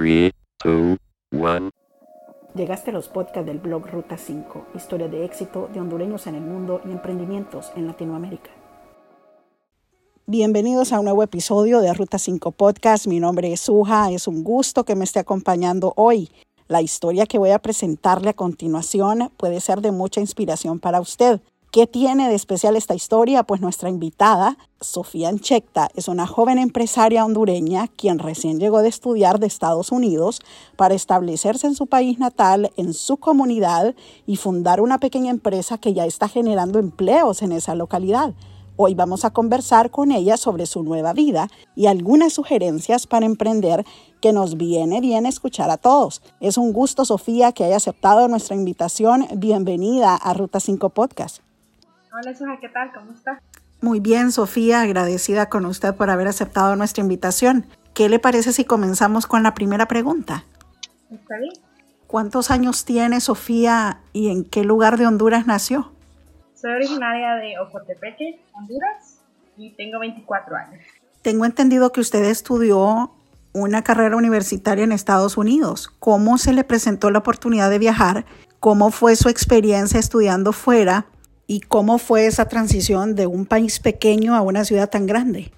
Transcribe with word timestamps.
3, 0.00 0.32
2, 0.64 0.96
1. 1.32 1.70
Llegaste 2.54 2.88
a 2.88 2.94
los 2.94 3.08
podcasts 3.08 3.44
del 3.44 3.58
blog 3.58 3.86
Ruta 3.86 4.16
5, 4.16 4.68
historia 4.74 5.08
de 5.08 5.26
éxito 5.26 5.68
de 5.74 5.78
hondureños 5.78 6.26
en 6.26 6.36
el 6.36 6.40
mundo 6.40 6.80
y 6.86 6.90
emprendimientos 6.90 7.70
en 7.76 7.86
Latinoamérica. 7.86 8.48
Bienvenidos 10.24 10.94
a 10.94 11.00
un 11.00 11.04
nuevo 11.04 11.22
episodio 11.22 11.80
de 11.80 11.92
Ruta 11.92 12.18
5 12.18 12.50
Podcast. 12.52 13.08
Mi 13.08 13.20
nombre 13.20 13.52
es 13.52 13.60
Suja, 13.60 14.10
es 14.10 14.26
un 14.26 14.42
gusto 14.42 14.84
que 14.84 14.96
me 14.96 15.04
esté 15.04 15.18
acompañando 15.18 15.92
hoy. 15.96 16.30
La 16.66 16.80
historia 16.80 17.26
que 17.26 17.36
voy 17.36 17.50
a 17.50 17.58
presentarle 17.58 18.30
a 18.30 18.34
continuación 18.34 19.30
puede 19.36 19.60
ser 19.60 19.82
de 19.82 19.92
mucha 19.92 20.22
inspiración 20.22 20.80
para 20.80 21.02
usted. 21.02 21.42
¿Qué 21.72 21.86
tiene 21.86 22.28
de 22.28 22.34
especial 22.34 22.74
esta 22.74 22.96
historia? 22.96 23.44
Pues 23.44 23.60
nuestra 23.60 23.88
invitada, 23.90 24.58
Sofía 24.80 25.28
Anchecta, 25.28 25.88
es 25.94 26.08
una 26.08 26.26
joven 26.26 26.58
empresaria 26.58 27.24
hondureña 27.24 27.86
quien 27.86 28.18
recién 28.18 28.58
llegó 28.58 28.82
de 28.82 28.88
estudiar 28.88 29.38
de 29.38 29.46
Estados 29.46 29.92
Unidos 29.92 30.40
para 30.74 30.94
establecerse 30.94 31.68
en 31.68 31.76
su 31.76 31.86
país 31.86 32.18
natal, 32.18 32.72
en 32.76 32.92
su 32.92 33.18
comunidad 33.18 33.94
y 34.26 34.34
fundar 34.34 34.80
una 34.80 34.98
pequeña 34.98 35.30
empresa 35.30 35.78
que 35.78 35.94
ya 35.94 36.06
está 36.06 36.28
generando 36.28 36.80
empleos 36.80 37.40
en 37.40 37.52
esa 37.52 37.76
localidad. 37.76 38.34
Hoy 38.74 38.96
vamos 38.96 39.24
a 39.24 39.30
conversar 39.30 39.92
con 39.92 40.10
ella 40.10 40.36
sobre 40.38 40.66
su 40.66 40.82
nueva 40.82 41.12
vida 41.12 41.46
y 41.76 41.86
algunas 41.86 42.32
sugerencias 42.32 43.06
para 43.06 43.26
emprender 43.26 43.86
que 44.20 44.32
nos 44.32 44.56
viene 44.56 45.00
bien 45.00 45.24
escuchar 45.24 45.70
a 45.70 45.76
todos. 45.76 46.20
Es 46.40 46.58
un 46.58 46.72
gusto, 46.72 47.04
Sofía, 47.04 47.52
que 47.52 47.62
haya 47.62 47.76
aceptado 47.76 48.26
nuestra 48.26 48.56
invitación. 48.56 49.28
Bienvenida 49.36 50.16
a 50.16 50.34
Ruta 50.34 50.58
5 50.58 50.88
Podcast. 50.88 51.42
Hola, 52.12 52.34
Soja, 52.34 52.58
¿qué 52.60 52.68
tal? 52.68 52.90
¿Cómo 52.92 53.12
está? 53.12 53.40
Muy 53.80 54.00
bien, 54.00 54.32
Sofía, 54.32 54.80
agradecida 54.80 55.48
con 55.48 55.64
usted 55.64 55.94
por 55.94 56.10
haber 56.10 56.26
aceptado 56.26 56.74
nuestra 56.74 57.02
invitación. 57.02 57.66
¿Qué 57.94 58.08
le 58.08 58.18
parece 58.18 58.52
si 58.52 58.64
comenzamos 58.64 59.28
con 59.28 59.44
la 59.44 59.54
primera 59.54 59.86
pregunta? 59.86 60.44
Está 61.08 61.38
bien. 61.38 61.52
¿Cuántos 62.08 62.50
años 62.50 62.84
tiene 62.84 63.20
Sofía 63.20 64.00
y 64.12 64.30
en 64.30 64.44
qué 64.44 64.64
lugar 64.64 64.98
de 64.98 65.06
Honduras 65.06 65.46
nació? 65.46 65.92
Soy 66.56 66.72
originaria 66.72 67.36
de 67.36 67.60
Ocotepeque, 67.60 68.40
Honduras, 68.54 69.20
y 69.56 69.70
tengo 69.76 70.00
24 70.00 70.56
años. 70.56 70.82
Tengo 71.22 71.44
entendido 71.44 71.92
que 71.92 72.00
usted 72.00 72.24
estudió 72.24 73.12
una 73.52 73.84
carrera 73.84 74.16
universitaria 74.16 74.82
en 74.82 74.90
Estados 74.90 75.36
Unidos. 75.36 75.88
¿Cómo 76.00 76.38
se 76.38 76.52
le 76.52 76.64
presentó 76.64 77.12
la 77.12 77.20
oportunidad 77.20 77.70
de 77.70 77.78
viajar? 77.78 78.24
¿Cómo 78.58 78.90
fue 78.90 79.14
su 79.14 79.28
experiencia 79.28 80.00
estudiando 80.00 80.52
fuera? 80.52 81.06
¿Y 81.52 81.62
cómo 81.62 81.98
fue 81.98 82.26
esa 82.26 82.46
transición 82.46 83.16
de 83.16 83.26
un 83.26 83.44
país 83.44 83.80
pequeño 83.80 84.36
a 84.36 84.40
una 84.40 84.64
ciudad 84.64 84.88
tan 84.88 85.04
grande? 85.04 85.50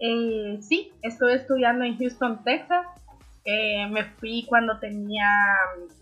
Eh, 0.00 0.58
sí, 0.62 0.90
estuve 1.02 1.34
estudiando 1.34 1.84
en 1.84 1.98
Houston, 1.98 2.42
Texas. 2.44 2.86
Eh, 3.44 3.86
me 3.90 4.04
fui 4.04 4.46
cuando 4.48 4.78
tenía 4.78 5.28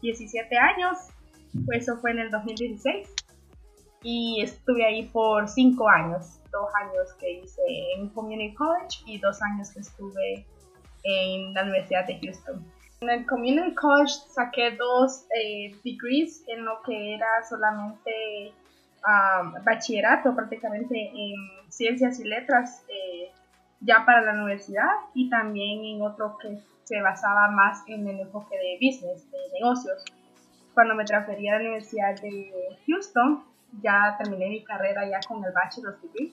17 0.01 0.57
años, 0.57 0.99
pues 1.65 1.83
eso 1.83 1.97
fue 1.97 2.13
en 2.13 2.21
el 2.21 2.31
2016. 2.31 3.09
Y 4.05 4.43
estuve 4.43 4.87
ahí 4.87 5.07
por 5.07 5.49
5 5.49 5.89
años, 5.89 6.39
dos 6.53 6.71
años 6.81 7.13
que 7.19 7.41
hice 7.41 7.63
en 7.97 8.09
Community 8.11 8.55
College 8.55 9.01
y 9.07 9.19
dos 9.19 9.43
años 9.43 9.73
que 9.73 9.81
estuve 9.81 10.47
en 11.03 11.53
la 11.53 11.65
Universidad 11.65 12.07
de 12.07 12.17
Houston. 12.21 12.65
En 13.01 13.11
el 13.11 13.27
Community 13.27 13.75
College 13.75 14.15
saqué 14.33 14.77
dos 14.77 15.25
eh, 15.37 15.75
degrees 15.83 16.45
en 16.47 16.65
lo 16.65 16.81
que 16.83 17.17
era 17.17 17.27
solamente 17.49 18.53
bachillerato 19.65 20.35
prácticamente 20.35 21.11
en 21.15 21.35
ciencias 21.71 22.19
y 22.21 22.25
letras 22.25 22.85
eh, 22.89 23.31
ya 23.81 24.05
para 24.05 24.23
la 24.23 24.33
universidad 24.33 24.91
y 25.15 25.31
también 25.31 25.85
en 25.85 26.03
otro 26.03 26.37
que 26.39 26.59
se 26.85 27.01
basaba 27.03 27.51
más 27.51 27.83
en 27.89 28.07
el 28.07 28.21
enfoque 28.21 28.57
de 28.57 28.75
business, 28.81 29.31
de 29.31 29.39
negocios. 29.61 30.05
Cuando 30.75 30.95
me 30.95 31.05
transferí 31.05 31.49
a 31.49 31.55
la 31.55 31.61
Universidad 31.61 32.21
de 32.21 32.53
Houston, 32.87 33.45
ya 33.83 34.17
terminé 34.19 34.49
mi 34.49 34.65
carrera 34.65 35.09
ya 35.09 35.21
con 35.27 35.45
el 35.45 35.53
Bachelor's 35.53 36.01
Degree 36.03 36.33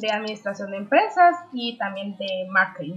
de 0.00 0.10
Administración 0.10 0.70
de 0.70 0.76
Empresas 0.78 1.36
y 1.52 1.76
también 1.78 2.16
de 2.16 2.46
Marketing. 2.50 2.96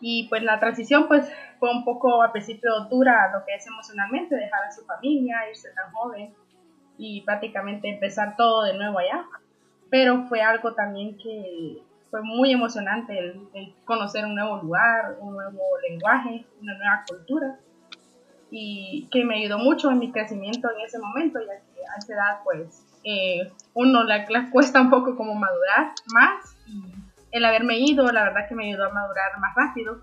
Y 0.00 0.28
pues 0.28 0.42
la 0.42 0.60
transición 0.60 1.08
pues 1.08 1.26
fue 1.58 1.70
un 1.70 1.84
poco 1.84 2.22
al 2.22 2.32
principio 2.32 2.70
dura 2.90 3.30
lo 3.32 3.44
que 3.46 3.54
es 3.54 3.66
emocionalmente, 3.66 4.34
dejar 4.36 4.64
a 4.64 4.70
su 4.70 4.84
familia, 4.84 5.48
irse 5.48 5.70
tan 5.70 5.90
joven, 5.92 6.34
y 6.98 7.22
prácticamente 7.22 7.88
empezar 7.88 8.36
todo 8.36 8.64
de 8.64 8.74
nuevo 8.74 8.98
allá. 8.98 9.24
Pero 9.90 10.24
fue 10.28 10.42
algo 10.42 10.74
también 10.74 11.16
que 11.16 11.82
fue 12.10 12.22
muy 12.22 12.52
emocionante 12.52 13.18
el, 13.18 13.74
conocer 13.84 14.24
un 14.24 14.34
nuevo 14.34 14.58
lugar, 14.58 15.16
un 15.20 15.34
nuevo 15.34 15.60
lenguaje, 15.88 16.44
una 16.60 16.74
nueva 16.74 17.04
cultura. 17.08 17.56
Y 18.50 19.08
que 19.10 19.24
me 19.24 19.36
ayudó 19.36 19.58
mucho 19.58 19.90
en 19.90 19.98
mi 19.98 20.12
crecimiento 20.12 20.68
en 20.70 20.84
ese 20.84 20.98
momento, 20.98 21.40
ya 21.40 21.60
que 21.74 21.80
a 21.82 21.98
esa 21.98 22.14
edad 22.14 22.38
pues 22.44 22.84
eh, 23.04 23.52
uno 23.74 24.04
le, 24.04 24.26
cuesta 24.50 24.80
un 24.80 24.90
poco 24.90 25.16
como 25.16 25.34
madurar 25.34 25.92
más. 26.12 26.56
Y 26.66 26.82
el 27.32 27.44
haberme 27.44 27.78
ido 27.78 28.10
la 28.12 28.24
verdad 28.24 28.48
que 28.48 28.54
me 28.54 28.68
ayudó 28.68 28.86
a 28.86 28.92
madurar 28.92 29.38
más 29.38 29.54
rápido 29.54 30.00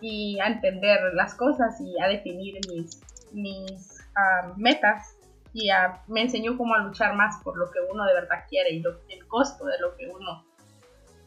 y 0.00 0.38
a 0.40 0.46
entender 0.46 1.14
las 1.14 1.34
cosas 1.34 1.80
y 1.80 1.98
a 2.00 2.08
definir 2.08 2.58
mis, 2.68 3.00
mis 3.32 4.00
ah, 4.16 4.52
metas 4.56 5.16
y 5.54 5.68
me 6.08 6.22
enseñó 6.22 6.56
cómo 6.56 6.74
a 6.74 6.78
luchar 6.78 7.14
más 7.14 7.42
por 7.42 7.56
lo 7.56 7.70
que 7.70 7.78
uno 7.90 8.04
de 8.04 8.14
verdad 8.14 8.44
quiere 8.48 8.72
y 8.72 8.82
el 9.08 9.26
costo 9.26 9.66
de 9.66 9.78
lo 9.80 9.96
que 9.96 10.08
uno 10.08 10.44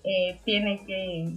eh, 0.03 0.39
tiene 0.43 0.83
que, 0.85 1.31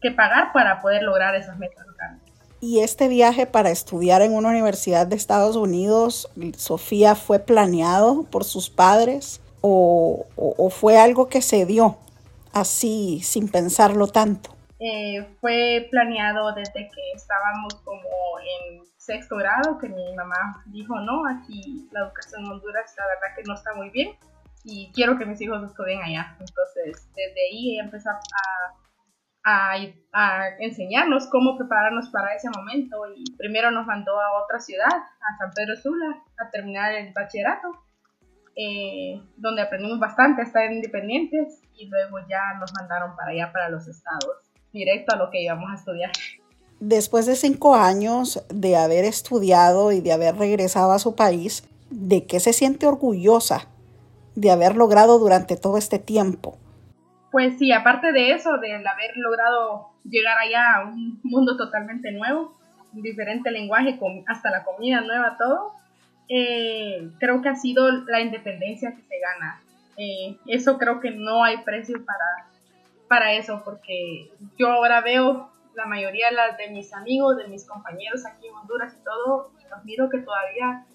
que, 0.00 0.10
pagar 0.10 0.52
para 0.52 0.80
poder 0.80 1.02
lograr 1.02 1.34
esas 1.34 1.58
metas 1.58 1.86
grandes. 1.96 2.32
Y 2.60 2.80
este 2.80 3.08
viaje 3.08 3.46
para 3.46 3.70
estudiar 3.70 4.22
en 4.22 4.34
una 4.34 4.50
universidad 4.50 5.06
de 5.06 5.16
Estados 5.16 5.56
Unidos, 5.56 6.30
Sofía, 6.56 7.14
¿fue 7.14 7.38
planeado 7.38 8.24
por 8.24 8.44
sus 8.44 8.70
padres 8.70 9.40
o, 9.60 10.26
o, 10.36 10.70
fue 10.70 10.98
algo 10.98 11.28
que 11.28 11.42
se 11.42 11.66
dio 11.66 11.96
así 12.52 13.20
sin 13.24 13.48
pensarlo 13.48 14.06
tanto? 14.06 14.50
Eh, 14.78 15.26
fue 15.40 15.88
planeado 15.90 16.52
desde 16.52 16.90
que 16.90 17.12
estábamos 17.14 17.74
como 17.76 18.00
en 18.40 18.91
sexto 19.02 19.36
grado 19.36 19.78
que 19.78 19.88
mi 19.88 20.14
mamá 20.14 20.62
dijo, 20.66 21.00
no, 21.00 21.26
aquí 21.26 21.88
la 21.90 22.06
educación 22.06 22.44
en 22.44 22.52
Honduras 22.52 22.94
la 22.96 23.06
verdad 23.06 23.36
que 23.36 23.42
no 23.42 23.54
está 23.54 23.74
muy 23.74 23.90
bien 23.90 24.16
y 24.62 24.92
quiero 24.94 25.18
que 25.18 25.26
mis 25.26 25.40
hijos 25.40 25.62
estudien 25.64 26.00
allá. 26.02 26.36
Entonces, 26.38 27.08
desde 27.16 27.48
ahí 27.48 27.74
ella 27.74 27.84
empezó 27.84 28.10
a, 28.10 29.78
enseñarnos 30.60 31.26
cómo 31.26 31.58
prepararnos 31.58 32.10
para 32.10 32.32
ese 32.34 32.48
momento 32.48 32.96
y 33.16 33.24
primero 33.36 33.72
nos 33.72 33.86
mandó 33.86 34.20
a 34.20 34.40
otra 34.44 34.60
ciudad, 34.60 34.86
a 34.86 35.36
San 35.38 35.50
Pedro 35.52 35.74
Sula, 35.74 36.22
a 36.38 36.48
terminar 36.50 36.92
el 36.92 37.12
bachillerato, 37.12 37.72
eh, 38.54 39.20
donde 39.36 39.62
aprendimos 39.62 39.98
bastante 39.98 40.42
a 40.42 40.44
estar 40.44 40.70
independientes 40.70 41.60
y 41.74 41.88
luego 41.88 42.20
ya 42.28 42.54
nos 42.60 42.72
mandaron 42.74 43.16
para 43.16 43.32
allá, 43.32 43.50
para 43.52 43.68
los 43.68 43.88
estados, 43.88 44.36
directo 44.72 45.12
a 45.12 45.18
lo 45.18 45.28
que 45.30 45.42
íbamos 45.42 45.72
a 45.72 45.74
estudiar 45.74 46.12
después 46.82 47.26
de 47.26 47.36
cinco 47.36 47.76
años 47.76 48.44
de 48.48 48.76
haber 48.76 49.04
estudiado 49.04 49.92
y 49.92 50.00
de 50.00 50.12
haber 50.12 50.36
regresado 50.36 50.90
a 50.90 50.98
su 50.98 51.14
país, 51.14 51.62
¿de 51.90 52.26
qué 52.26 52.40
se 52.40 52.52
siente 52.52 52.86
orgullosa 52.86 53.68
de 54.34 54.50
haber 54.50 54.74
logrado 54.74 55.20
durante 55.20 55.56
todo 55.56 55.78
este 55.78 56.00
tiempo? 56.00 56.58
Pues 57.30 57.56
sí, 57.58 57.70
aparte 57.70 58.10
de 58.10 58.32
eso, 58.32 58.58
de 58.58 58.74
haber 58.74 59.16
logrado 59.16 59.90
llegar 60.04 60.36
allá 60.38 60.74
a 60.74 60.88
un 60.88 61.20
mundo 61.22 61.56
totalmente 61.56 62.10
nuevo, 62.10 62.58
diferente 62.92 63.52
lenguaje, 63.52 63.98
hasta 64.26 64.50
la 64.50 64.64
comida 64.64 65.02
nueva, 65.02 65.36
todo, 65.38 65.74
eh, 66.28 67.10
creo 67.20 67.42
que 67.42 67.48
ha 67.48 67.54
sido 67.54 67.92
la 68.08 68.20
independencia 68.20 68.90
que 68.90 69.02
se 69.02 69.20
gana. 69.20 69.62
Eh, 69.96 70.36
eso 70.46 70.78
creo 70.78 70.98
que 70.98 71.12
no 71.12 71.44
hay 71.44 71.58
precio 71.58 72.04
para, 72.04 72.48
para 73.06 73.34
eso, 73.34 73.62
porque 73.64 74.32
yo 74.58 74.68
ahora 74.68 75.00
veo 75.00 75.52
la 75.74 75.86
mayoría 75.86 76.28
de 76.58 76.70
mis 76.70 76.92
amigos, 76.92 77.36
de 77.36 77.48
mis 77.48 77.66
compañeros 77.66 78.24
aquí 78.26 78.48
en 78.48 78.54
Honduras 78.54 78.96
y 78.98 79.04
todo, 79.04 79.50
los 79.70 79.84
miro 79.84 80.08
que 80.08 80.18
todavía, 80.18 80.86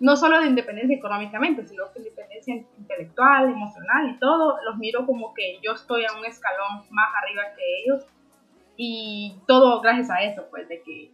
no 0.00 0.16
solo 0.16 0.40
de 0.40 0.46
independencia 0.46 0.96
económicamente, 0.96 1.66
sino 1.66 1.90
que 1.92 2.00
independencia 2.00 2.54
intelectual, 2.78 3.50
emocional 3.50 4.10
y 4.10 4.18
todo, 4.18 4.58
los 4.64 4.76
miro 4.76 5.06
como 5.06 5.32
que 5.34 5.58
yo 5.62 5.72
estoy 5.72 6.04
a 6.04 6.18
un 6.18 6.24
escalón 6.24 6.84
más 6.90 7.08
arriba 7.22 7.42
que 7.56 7.62
ellos. 7.82 8.06
Y 8.76 9.40
todo 9.46 9.80
gracias 9.80 10.10
a 10.10 10.22
eso, 10.22 10.46
pues, 10.50 10.68
de 10.68 10.82
que 10.82 11.10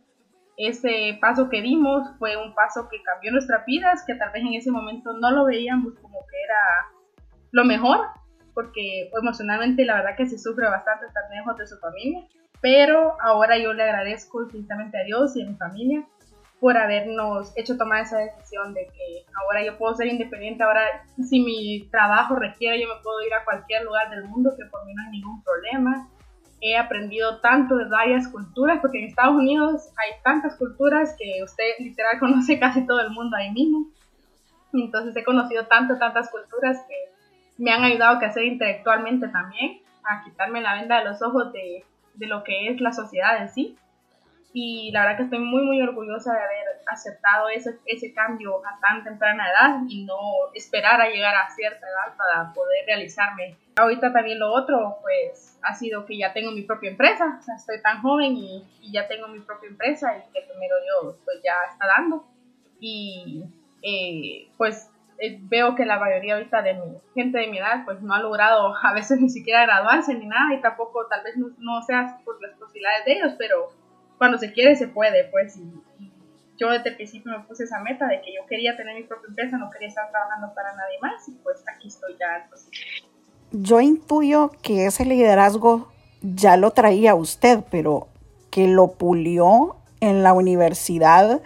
ese 0.57 1.17
paso 1.21 1.49
que 1.49 1.63
dimos 1.63 2.09
fue 2.19 2.37
un 2.37 2.55
paso 2.55 2.89
que 2.89 3.03
cambió 3.03 3.31
nuestras 3.31 3.65
vidas, 3.65 4.05
que 4.05 4.15
tal 4.17 4.33
vez 4.33 4.43
en 4.43 4.55
ese 4.55 4.71
momento 4.71 5.13
no 5.13 5.31
lo 5.31 5.45
veíamos 5.45 5.95
como 6.01 6.19
que 6.27 6.43
era 6.45 6.99
lo 7.53 7.65
mejor, 7.65 8.01
porque 8.53 9.11
emocionalmente 9.19 9.85
la 9.85 9.95
verdad 9.95 10.17
que 10.17 10.27
se 10.27 10.39
sufre 10.39 10.69
bastante 10.69 11.07
estar 11.07 11.23
lejos 11.31 11.57
de 11.57 11.67
su 11.67 11.79
familia 11.79 12.27
pero 12.63 13.21
ahora 13.21 13.59
yo 13.59 13.75
le 13.75 13.83
agradezco 13.83 14.43
infinitamente 14.43 14.99
a 14.99 15.05
Dios 15.05 15.37
y 15.37 15.43
a 15.43 15.47
mi 15.47 15.55
familia 15.57 16.05
por 16.61 16.79
habernos 16.79 17.53
hecho 17.57 17.77
tomar 17.77 18.03
esa 18.03 18.19
decisión 18.19 18.73
de 18.73 18.87
que 18.87 19.25
ahora 19.43 19.65
yo 19.65 19.77
puedo 19.77 19.97
ser 19.97 20.07
independiente, 20.07 20.63
ahora 20.63 20.83
si 21.29 21.41
mi 21.41 21.89
trabajo 21.91 22.37
requiere 22.37 22.81
yo 22.81 22.87
me 22.87 23.03
puedo 23.03 23.21
ir 23.23 23.35
a 23.35 23.45
cualquier 23.45 23.83
lugar 23.83 24.11
del 24.11 24.25
mundo, 24.25 24.55
que 24.57 24.65
por 24.67 24.87
mí 24.87 24.95
no 24.95 25.03
hay 25.03 25.11
ningún 25.11 25.43
problema, 25.43 26.09
he 26.61 26.79
aprendido 26.79 27.41
tanto 27.41 27.77
de 27.77 27.87
varias 27.87 28.29
culturas, 28.29 28.79
porque 28.81 29.01
en 29.01 29.09
Estados 29.09 29.35
Unidos 29.35 29.89
hay 29.99 30.23
tantas 30.23 30.55
culturas 30.57 31.17
que 31.19 31.43
usted 31.43 31.65
literal 31.81 32.17
conoce 32.21 32.61
casi 32.61 32.87
todo 32.87 33.01
el 33.01 33.11
mundo 33.11 33.37
ahí 33.37 33.51
mismo. 33.51 33.89
Entonces 34.73 35.15
he 35.17 35.25
conocido 35.25 35.67
tanto, 35.67 35.99
tantas 35.99 36.31
culturas 36.31 36.79
que 36.89 36.95
me 37.59 37.73
han 37.73 37.83
ayudado 37.83 38.17
a 38.17 38.19
crecer 38.21 38.45
intelectualmente 38.45 39.29
también, 39.29 39.83
a 40.05 40.23
quitarme 40.23 40.61
la 40.61 40.75
venda 40.75 41.01
de 41.01 41.05
los 41.07 41.21
ojos 41.21 41.53
de, 41.53 41.85
de 42.15 42.27
lo 42.27 42.45
que 42.45 42.69
es 42.69 42.81
la 42.81 42.93
sociedad 42.93 43.41
en 43.41 43.49
sí. 43.49 43.77
Y 44.55 44.91
la 44.93 45.03
verdad 45.03 45.17
que 45.17 45.23
estoy 45.25 45.39
muy 45.39 45.63
muy 45.63 45.81
orgullosa 45.81 46.33
de 46.33 46.39
haber 46.39 46.83
aceptado 46.87 47.49
ese, 47.49 47.79
ese 47.87 48.13
cambio 48.13 48.59
a 48.67 48.79
tan 48.81 49.03
temprana 49.03 49.49
edad 49.49 49.81
y 49.89 50.05
no 50.05 50.19
esperar 50.55 51.01
a 51.01 51.09
llegar 51.09 51.35
a 51.35 51.51
cierta 51.55 51.87
edad 51.87 52.17
para 52.17 52.53
poder 52.53 52.85
realizarme. 52.87 53.57
Ahorita 53.77 54.13
también 54.13 54.39
lo 54.39 54.53
otro 54.53 54.99
pues 55.01 55.59
ha 55.63 55.75
sido 55.75 56.05
que 56.05 56.19
ya 56.19 56.35
tengo 56.35 56.51
mi 56.51 56.63
propia 56.63 56.91
empresa, 56.91 57.39
o 57.41 57.43
sea, 57.43 57.55
estoy 57.55 57.81
tan 57.81 58.03
joven 58.03 58.37
y, 58.37 58.63
y 58.83 58.93
ya 58.93 59.09
tengo 59.09 59.29
mi 59.29 59.41
propia 59.41 59.71
empresa 59.71 60.19
y 60.19 60.33
que 60.33 60.43
primero 60.43 60.75
Dios 60.83 61.17
pues 61.25 61.39
ya 61.43 61.55
está 61.71 61.87
dando. 61.87 62.25
Y 62.79 63.45
eh, 63.83 64.49
pues 64.57 64.92
veo 65.43 65.75
que 65.75 65.85
la 65.85 65.99
mayoría 65.99 66.35
ahorita 66.35 66.63
de 66.63 66.75
mi 66.75 66.99
gente 67.15 67.39
de 67.39 67.47
mi 67.47 67.59
edad 67.59 67.85
pues 67.85 68.01
no 68.03 68.15
ha 68.15 68.21
logrado 68.21 68.75
a 68.83 68.93
veces 68.93 69.21
ni 69.21 69.31
siquiera 69.31 69.67
graduarse 69.67 70.15
ni 70.15 70.27
nada 70.27 70.55
y 70.55 70.61
tampoco 70.61 71.07
tal 71.07 71.23
vez 71.23 71.37
no, 71.37 71.49
no 71.59 71.83
sea 71.83 72.19
por 72.25 72.41
las 72.43 72.53
posibilidades 72.59 73.05
de 73.05 73.13
ellos, 73.13 73.33
pero 73.39 73.71
cuando 74.19 74.39
se 74.39 74.53
quiere 74.53 74.77
se 74.77 74.87
puede, 74.89 75.25
pues. 75.25 75.57
Y, 75.57 75.83
yo 76.59 76.71
desde 76.71 76.91
el 76.91 76.97
principio 76.97 77.33
me 77.33 77.45
puse 77.45 77.65
esa 77.65 77.81
meta 77.81 78.07
de 78.07 78.21
que 78.21 78.33
yo 78.35 78.47
quería 78.47 78.77
tener 78.77 78.95
mi 78.95 79.03
propia 79.03 79.27
empresa, 79.29 79.59
no 79.59 79.69
quería 79.71 79.89
estar 79.89 80.09
trabajando 80.11 80.55
para 80.55 80.73
nadie 80.77 80.99
más 81.01 81.29
y 81.29 81.33
pues 81.43 81.65
aquí 81.67 81.89
estoy 81.89 82.15
ya. 82.21 82.49
Yo 83.51 83.81
intuyo 83.81 84.53
que 84.63 84.87
ese 84.87 85.05
liderazgo 85.05 85.91
ya 86.21 86.57
lo 86.57 86.71
traía 86.71 87.17
usted, 87.17 87.65
pero 87.69 88.07
que 88.51 88.69
lo 88.69 88.93
pulió 88.93 89.75
en 90.01 90.23
la 90.23 90.35
universidad 90.35 91.41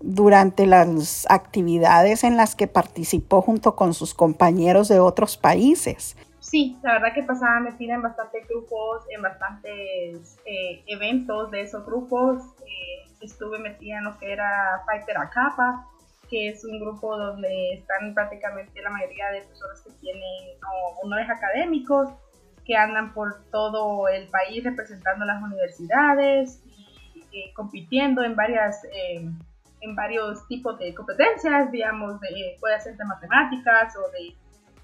durante 0.00 0.66
las 0.66 1.26
actividades 1.28 2.24
en 2.24 2.36
las 2.36 2.56
que 2.56 2.66
participó 2.66 3.42
junto 3.42 3.76
con 3.76 3.94
sus 3.94 4.14
compañeros 4.14 4.88
de 4.88 4.98
otros 4.98 5.36
países 5.36 6.16
sí, 6.50 6.78
la 6.82 6.94
verdad 6.94 7.14
que 7.14 7.22
pasaba 7.22 7.60
metida 7.60 7.94
en 7.94 8.02
bastantes 8.02 8.46
grupos, 8.48 9.04
en 9.10 9.22
bastantes 9.22 10.36
eh, 10.44 10.82
eventos 10.86 11.50
de 11.52 11.62
esos 11.62 11.86
grupos. 11.86 12.42
Eh, 12.66 13.08
estuve 13.20 13.58
metida 13.60 13.98
en 13.98 14.04
lo 14.04 14.18
que 14.18 14.32
era 14.32 14.82
Fighter 14.84 15.16
Acapa, 15.16 15.86
que 16.28 16.48
es 16.48 16.64
un 16.64 16.80
grupo 16.80 17.16
donde 17.16 17.74
están 17.74 18.14
prácticamente 18.14 18.82
la 18.82 18.90
mayoría 18.90 19.30
de 19.30 19.42
personas 19.42 19.80
que 19.82 19.92
tienen 20.00 20.22
honores 21.02 21.30
académicos, 21.30 22.10
que 22.64 22.76
andan 22.76 23.14
por 23.14 23.44
todo 23.50 24.08
el 24.08 24.26
país 24.28 24.64
representando 24.64 25.24
las 25.24 25.40
universidades 25.42 26.62
y 27.14 27.38
eh, 27.38 27.52
compitiendo 27.54 28.24
en 28.24 28.34
varias 28.34 28.82
en 29.80 29.94
varios 29.94 30.46
tipos 30.48 30.78
de 30.78 30.94
competencias, 30.94 31.70
digamos, 31.70 32.20
de, 32.20 32.56
puede 32.60 32.80
ser 32.80 32.96
de 32.96 33.04
matemáticas 33.04 33.94
o 33.96 34.10
de, 34.10 34.36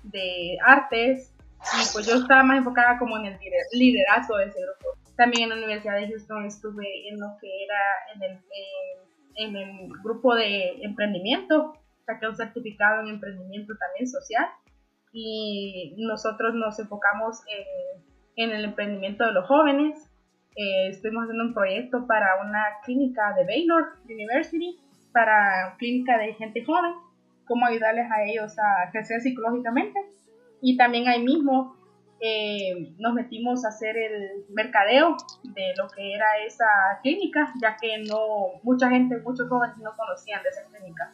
de 0.05 0.59
artes, 0.65 1.37
y 1.75 1.93
pues 1.93 2.07
yo 2.07 2.17
estaba 2.17 2.43
más 2.43 2.59
enfocada 2.59 2.99
como 2.99 3.17
en 3.19 3.27
el 3.27 3.39
liderazgo 3.73 4.37
de 4.37 4.47
ese 4.47 4.61
grupo. 4.61 4.99
También 5.17 5.45
en 5.45 5.51
la 5.51 5.57
Universidad 5.57 5.97
de 5.97 6.09
Houston 6.09 6.45
estuve 6.45 7.09
en 7.09 7.19
lo 7.19 7.37
que 7.41 7.49
era 7.65 8.15
en 8.15 8.23
el, 8.23 8.39
en, 9.37 9.57
el 9.57 9.89
grupo 10.03 10.35
de 10.35 10.83
emprendimiento, 10.83 11.73
saqué 12.05 12.29
un 12.29 12.37
certificado 12.37 13.01
en 13.01 13.09
emprendimiento 13.09 13.75
también 13.79 14.09
social 14.09 14.47
y 15.13 15.95
nosotros 15.99 16.55
nos 16.55 16.79
enfocamos 16.79 17.41
en, 17.49 18.05
en 18.37 18.55
el 18.55 18.65
emprendimiento 18.65 19.25
de 19.25 19.33
los 19.33 19.47
jóvenes. 19.47 20.11
Eh, 20.55 20.89
estuvimos 20.89 21.25
haciendo 21.25 21.45
un 21.45 21.55
proyecto 21.55 22.07
para 22.07 22.43
una 22.47 22.63
clínica 22.85 23.35
de 23.35 23.45
Baylor 23.45 23.97
University, 24.05 24.79
para 25.17 25.77
clínica 25.79 26.19
de 26.19 26.35
gente 26.35 26.63
joven, 26.63 26.93
cómo 27.47 27.65
ayudarles 27.65 28.05
a 28.11 28.23
ellos 28.25 28.55
a 28.59 28.91
crecer 28.91 29.23
psicológicamente 29.23 29.99
y 30.61 30.77
también 30.77 31.09
ahí 31.09 31.23
mismo 31.25 31.75
eh, 32.21 32.93
nos 32.99 33.15
metimos 33.15 33.65
a 33.65 33.69
hacer 33.69 33.97
el 33.97 34.45
mercadeo 34.51 35.17
de 35.43 35.75
lo 35.79 35.89
que 35.89 36.13
era 36.13 36.27
esa 36.47 36.67
clínica, 37.03 37.51
ya 37.63 37.79
que 37.81 37.97
no 38.07 38.61
mucha 38.63 38.91
gente, 38.91 39.17
muchos 39.25 39.49
jóvenes 39.49 39.79
no 39.79 39.97
conocían 39.97 40.43
de 40.43 40.51
esa 40.51 40.65
clínica. 40.65 41.11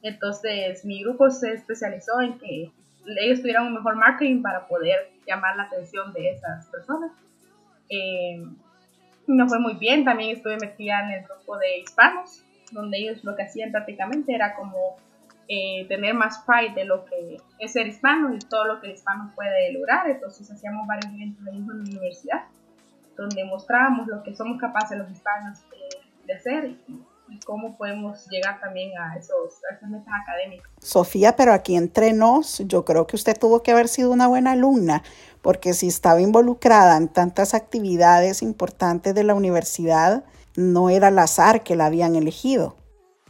Entonces 0.00 0.82
mi 0.86 1.02
grupo 1.02 1.28
se 1.28 1.52
especializó 1.52 2.22
en 2.22 2.38
que 2.38 2.72
ellos 3.20 3.40
tuvieran 3.42 3.66
un 3.66 3.74
mejor 3.74 3.96
marketing 3.96 4.40
para 4.40 4.66
poder 4.66 5.10
llamar 5.26 5.56
la 5.56 5.64
atención 5.64 6.10
de 6.14 6.30
esas 6.30 6.68
personas. 6.68 7.12
Eh, 7.90 8.42
nos 9.26 9.50
fue 9.50 9.58
muy 9.58 9.74
bien, 9.74 10.06
también 10.06 10.30
estuve 10.30 10.56
metida 10.56 11.00
en 11.04 11.18
el 11.18 11.24
grupo 11.26 11.58
de 11.58 11.80
hispanos, 11.80 12.46
donde 12.72 12.98
ellos 12.98 13.22
lo 13.24 13.36
que 13.36 13.44
hacían 13.44 13.70
prácticamente 13.70 14.34
era 14.34 14.54
como 14.54 14.96
eh, 15.48 15.86
tener 15.88 16.14
más 16.14 16.38
pride 16.46 16.74
de 16.74 16.84
lo 16.84 17.04
que 17.04 17.36
es 17.58 17.72
ser 17.72 17.86
hispano 17.86 18.34
y 18.34 18.38
todo 18.38 18.64
lo 18.64 18.80
que 18.80 18.88
el 18.88 18.94
hispano 18.94 19.32
puede 19.34 19.72
lograr. 19.72 20.08
Entonces 20.08 20.50
hacíamos 20.50 20.86
varios 20.86 21.12
eventos 21.12 21.46
en 21.46 21.66
la 21.66 21.74
universidad 21.74 22.42
donde 23.16 23.44
mostrábamos 23.44 24.06
lo 24.08 24.22
que 24.22 24.34
somos 24.34 24.60
capaces 24.60 24.98
los 24.98 25.10
hispanos 25.10 25.58
de, 26.26 26.34
hacer 26.34 26.76
y, 26.88 27.04
cómo 27.46 27.76
podemos 27.78 28.26
llegar 28.28 28.60
también 28.60 28.90
a, 28.98 29.16
esos, 29.16 29.54
a 29.70 29.74
esas 29.74 29.88
metas 29.88 30.12
académicas. 30.22 30.70
Sofía, 30.80 31.34
pero 31.34 31.54
aquí 31.54 31.76
entre 31.76 32.12
nos, 32.12 32.58
yo 32.66 32.84
creo 32.84 33.06
que 33.06 33.16
usted 33.16 33.38
tuvo 33.38 33.62
que 33.62 33.72
haber 33.72 33.88
sido 33.88 34.10
una 34.10 34.26
buena 34.26 34.52
alumna, 34.52 35.02
porque 35.40 35.72
si 35.72 35.88
estaba 35.88 36.20
involucrada 36.20 36.96
en 36.98 37.08
tantas 37.08 37.54
actividades 37.54 38.42
importantes 38.42 39.14
de 39.14 39.24
la 39.24 39.34
universidad, 39.34 40.24
no 40.56 40.90
era 40.90 41.08
al 41.08 41.18
azar 41.18 41.62
que 41.62 41.76
la 41.76 41.86
habían 41.86 42.16
elegido 42.16 42.76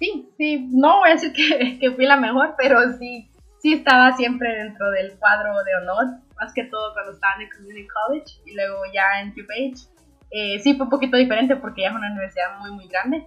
sí, 0.03 0.29
sí, 0.37 0.69
no 0.73 0.99
voy 0.99 1.11
a 1.11 1.15
decir 1.15 1.33
que, 1.81 1.91
fui 1.93 2.07
la 2.07 2.17
mejor, 2.17 2.55
pero 2.59 2.81
sí, 2.99 3.31
sí 3.61 3.75
estaba 3.75 4.17
siempre 4.17 4.53
dentro 4.53 4.91
del 4.91 5.17
cuadro 5.19 5.63
de 5.63 5.77
honor, 5.77 6.07
más 6.41 6.53
que 6.53 6.65
todo 6.65 6.93
cuando 6.93 7.13
estaba 7.13 7.35
en 7.37 7.43
el 7.43 7.53
Community 7.55 7.89
College 7.89 8.35
y 8.45 8.55
luego 8.55 8.83
ya 8.93 9.21
en 9.21 9.33
DuPage. 9.35 9.89
Eh, 10.33 10.59
sí 10.61 10.75
fue 10.75 10.85
un 10.85 10.91
poquito 10.91 11.17
diferente 11.17 11.55
porque 11.57 11.83
ya 11.83 11.91
es 11.91 11.95
una 11.95 12.11
universidad 12.11 12.59
muy, 12.59 12.73
muy 12.73 12.89
grande, 12.89 13.25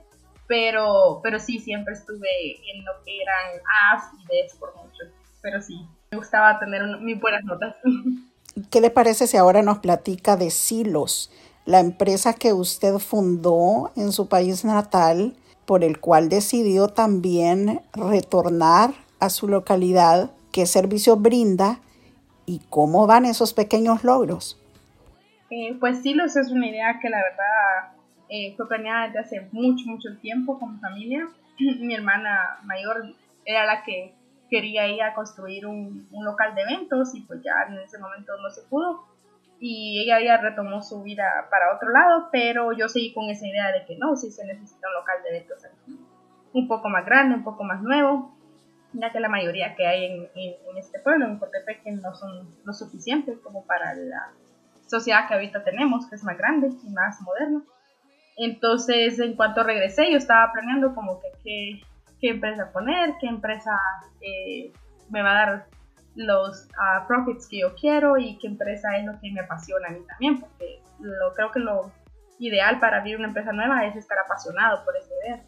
pero, 0.47 1.21
pero 1.23 1.39
sí, 1.39 1.59
siempre 1.59 1.93
estuve 1.93 2.27
en 2.73 2.83
lo 2.83 2.91
que 3.05 3.21
eran 3.21 3.61
A's 3.93 4.03
y 4.19 4.25
D's 4.25 4.55
por 4.55 4.75
mucho, 4.75 5.03
pero 5.41 5.61
sí, 5.61 5.87
me 6.11 6.17
gustaba 6.17 6.59
tener 6.59 6.81
muy 6.99 7.13
buenas 7.13 7.43
notas. 7.45 7.75
¿Qué 8.71 8.81
le 8.81 8.89
parece 8.89 9.27
si 9.27 9.37
ahora 9.37 9.61
nos 9.61 9.79
platica 9.79 10.35
de 10.35 10.49
Silos, 10.49 11.29
la 11.65 11.79
empresa 11.79 12.33
que 12.33 12.53
usted 12.53 12.99
fundó 12.99 13.91
en 13.95 14.11
su 14.11 14.29
país 14.29 14.63
natal 14.63 15.35
por 15.65 15.83
el 15.83 15.99
cual 15.99 16.29
decidió 16.29 16.87
también 16.87 17.81
retornar 17.93 18.93
a 19.19 19.29
su 19.29 19.47
localidad, 19.47 20.31
qué 20.51 20.67
servicio 20.67 21.17
brinda 21.17 21.79
y 22.45 22.61
cómo 22.69 23.07
van 23.07 23.25
esos 23.25 23.53
pequeños 23.53 24.03
logros. 24.03 24.61
Eh, 25.49 25.75
pues 25.79 26.03
Silos 26.03 26.35
es 26.35 26.51
una 26.51 26.67
idea 26.67 26.99
que 27.01 27.09
la 27.09 27.17
verdad 27.17 27.97
eh, 28.29 28.53
fue 28.55 28.67
planeada 28.67 29.07
desde 29.07 29.19
hace 29.19 29.47
mucho, 29.51 29.85
mucho 29.87 30.09
tiempo 30.21 30.59
con 30.59 30.75
mi 30.75 30.79
familia. 30.79 31.27
mi 31.79 31.95
hermana 31.95 32.59
mayor 32.63 33.15
era 33.43 33.65
la 33.65 33.83
que 33.83 34.13
quería 34.49 34.87
ir 34.87 35.01
a 35.01 35.15
construir 35.15 35.65
un, 35.65 36.07
un 36.11 36.25
local 36.25 36.53
de 36.53 36.61
eventos 36.61 37.15
y 37.15 37.21
pues 37.21 37.41
ya 37.43 37.65
en 37.67 37.79
ese 37.79 37.97
momento 37.97 38.33
no 38.39 38.51
se 38.51 38.61
pudo 38.63 39.14
y 39.67 39.99
ella 39.99 40.21
ya 40.21 40.37
retomó 40.37 40.83
su 40.83 41.01
vida 41.01 41.47
para 41.49 41.75
otro 41.75 41.89
lado, 41.89 42.29
pero 42.31 42.71
yo 42.71 42.87
seguí 42.87 43.15
con 43.15 43.31
esa 43.31 43.47
idea 43.47 43.71
de 43.71 43.83
que 43.87 43.97
no, 43.97 44.15
si 44.15 44.29
se 44.29 44.45
necesita 44.45 44.87
un 44.89 44.93
local 44.93 45.23
de 45.23 45.29
eventos 45.29 45.65
un 46.53 46.67
poco 46.67 46.87
más 46.87 47.03
grande, 47.03 47.33
un 47.33 47.43
poco 47.43 47.63
más 47.63 47.81
nuevo, 47.81 48.37
ya 48.93 49.11
que 49.11 49.19
la 49.19 49.27
mayoría 49.27 49.73
que 49.73 49.87
hay 49.87 50.05
en, 50.05 50.29
en, 50.35 50.77
este 50.77 50.99
pueblo, 50.99 51.25
en 51.25 51.39
Cotepeque, 51.39 51.93
no 51.93 52.13
son 52.13 52.55
lo 52.63 52.73
suficientes 52.73 53.39
como 53.39 53.65
para 53.65 53.95
la 53.95 54.33
sociedad 54.85 55.27
que 55.27 55.33
ahorita 55.33 55.63
tenemos, 55.63 56.07
que 56.07 56.15
es 56.15 56.23
más 56.23 56.37
grande 56.37 56.69
y 56.83 56.89
más 56.91 57.19
moderna. 57.21 57.63
Entonces, 58.37 59.17
en 59.17 59.35
cuanto 59.35 59.63
regresé, 59.63 60.11
yo 60.11 60.17
estaba 60.17 60.53
planeando 60.53 60.93
como 60.93 61.19
que 61.43 61.81
qué 62.21 62.29
empresa 62.29 62.71
poner, 62.71 63.15
qué 63.19 63.25
empresa 63.25 63.71
eh, 64.21 64.71
me 65.09 65.23
va 65.23 65.31
a 65.31 65.33
dar 65.33 65.65
los 66.15 66.67
uh, 66.71 67.07
profits 67.07 67.47
que 67.47 67.59
yo 67.59 67.75
quiero 67.75 68.17
y 68.17 68.37
qué 68.37 68.47
empresa 68.47 68.97
es 68.97 69.05
lo 69.05 69.19
que 69.19 69.31
me 69.31 69.41
apasiona 69.41 69.87
a 69.87 69.91
mí 69.91 69.99
también, 70.07 70.39
porque 70.39 70.81
lo, 70.99 71.33
creo 71.33 71.51
que 71.51 71.59
lo 71.59 71.91
ideal 72.39 72.79
para 72.79 72.97
abrir 72.97 73.17
una 73.17 73.27
empresa 73.27 73.51
nueva 73.51 73.85
es 73.85 73.95
estar 73.95 74.17
apasionado 74.19 74.83
por 74.85 74.95
esa 74.97 75.09
idea. 75.23 75.43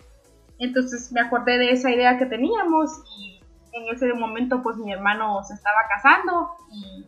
Entonces 0.60 1.12
me 1.12 1.22
acordé 1.22 1.58
de 1.58 1.72
esa 1.72 1.92
idea 1.92 2.18
que 2.18 2.26
teníamos 2.26 3.02
y 3.18 3.42
en 3.74 3.94
ese 3.94 4.14
momento 4.14 4.62
pues 4.62 4.78
mi 4.78 4.92
hermano 4.92 5.44
se 5.44 5.54
estaba 5.54 5.80
casando 5.90 6.50
y 6.72 7.06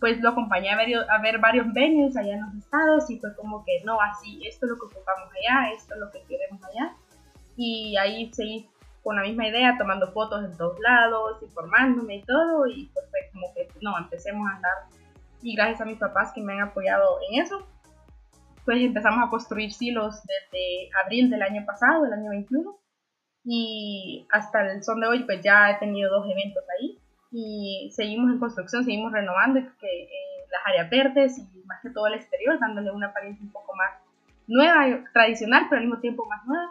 pues 0.00 0.18
lo 0.20 0.30
acompañé 0.30 0.70
a 0.70 0.76
ver, 0.76 0.88
a 1.10 1.20
ver 1.20 1.38
varios 1.38 1.70
venues 1.74 2.16
allá 2.16 2.34
en 2.34 2.40
los 2.40 2.54
estados 2.54 3.10
y 3.10 3.18
fue 3.18 3.34
como 3.36 3.64
que 3.64 3.82
no, 3.84 4.00
así, 4.00 4.40
esto 4.46 4.66
es 4.66 4.70
lo 4.72 4.78
que 4.78 4.86
ocupamos 4.86 5.28
allá, 5.28 5.72
esto 5.74 5.94
es 5.94 6.00
lo 6.00 6.10
que 6.10 6.22
queremos 6.22 6.62
allá. 6.64 6.94
Y 7.56 7.96
ahí 7.98 8.32
seguí 8.32 8.66
con 9.02 9.16
la 9.16 9.22
misma 9.22 9.48
idea, 9.48 9.76
tomando 9.78 10.12
fotos 10.12 10.44
en 10.44 10.56
todos 10.56 10.78
lados, 10.80 11.42
informándome 11.42 12.16
y 12.16 12.22
todo, 12.22 12.66
y 12.66 12.90
pues 12.92 13.06
fue 13.10 13.20
como 13.32 13.54
que, 13.54 13.68
no, 13.80 13.98
empecemos 13.98 14.46
a 14.48 14.56
andar. 14.56 14.72
Y 15.42 15.54
gracias 15.54 15.80
a 15.80 15.84
mis 15.86 15.98
papás 15.98 16.32
que 16.34 16.42
me 16.42 16.52
han 16.54 16.68
apoyado 16.68 17.18
en 17.30 17.40
eso, 17.40 17.66
pues 18.64 18.82
empezamos 18.82 19.26
a 19.26 19.30
construir 19.30 19.72
silos 19.72 20.20
desde 20.22 20.90
abril 21.04 21.30
del 21.30 21.42
año 21.42 21.64
pasado, 21.64 22.04
del 22.04 22.12
año 22.12 22.30
21, 22.30 22.78
y 23.44 24.26
hasta 24.30 24.70
el 24.70 24.82
son 24.84 25.00
de 25.00 25.06
hoy 25.06 25.24
pues 25.24 25.42
ya 25.42 25.70
he 25.70 25.78
tenido 25.78 26.10
dos 26.10 26.26
eventos 26.30 26.62
ahí 26.78 26.98
y 27.32 27.90
seguimos 27.94 28.30
en 28.30 28.38
construcción, 28.38 28.84
seguimos 28.84 29.12
renovando 29.12 29.60
que, 29.80 30.02
eh, 30.02 30.08
las 30.50 30.66
áreas 30.66 30.90
verdes 30.90 31.38
y 31.38 31.64
más 31.64 31.80
que 31.80 31.90
todo 31.90 32.06
el 32.08 32.14
exterior, 32.14 32.58
dándole 32.58 32.90
una 32.90 33.06
apariencia 33.06 33.42
un 33.42 33.52
poco 33.52 33.74
más 33.76 33.92
nueva, 34.46 35.04
tradicional, 35.14 35.66
pero 35.70 35.80
al 35.80 35.86
mismo 35.86 36.00
tiempo 36.00 36.26
más 36.26 36.44
nueva 36.44 36.70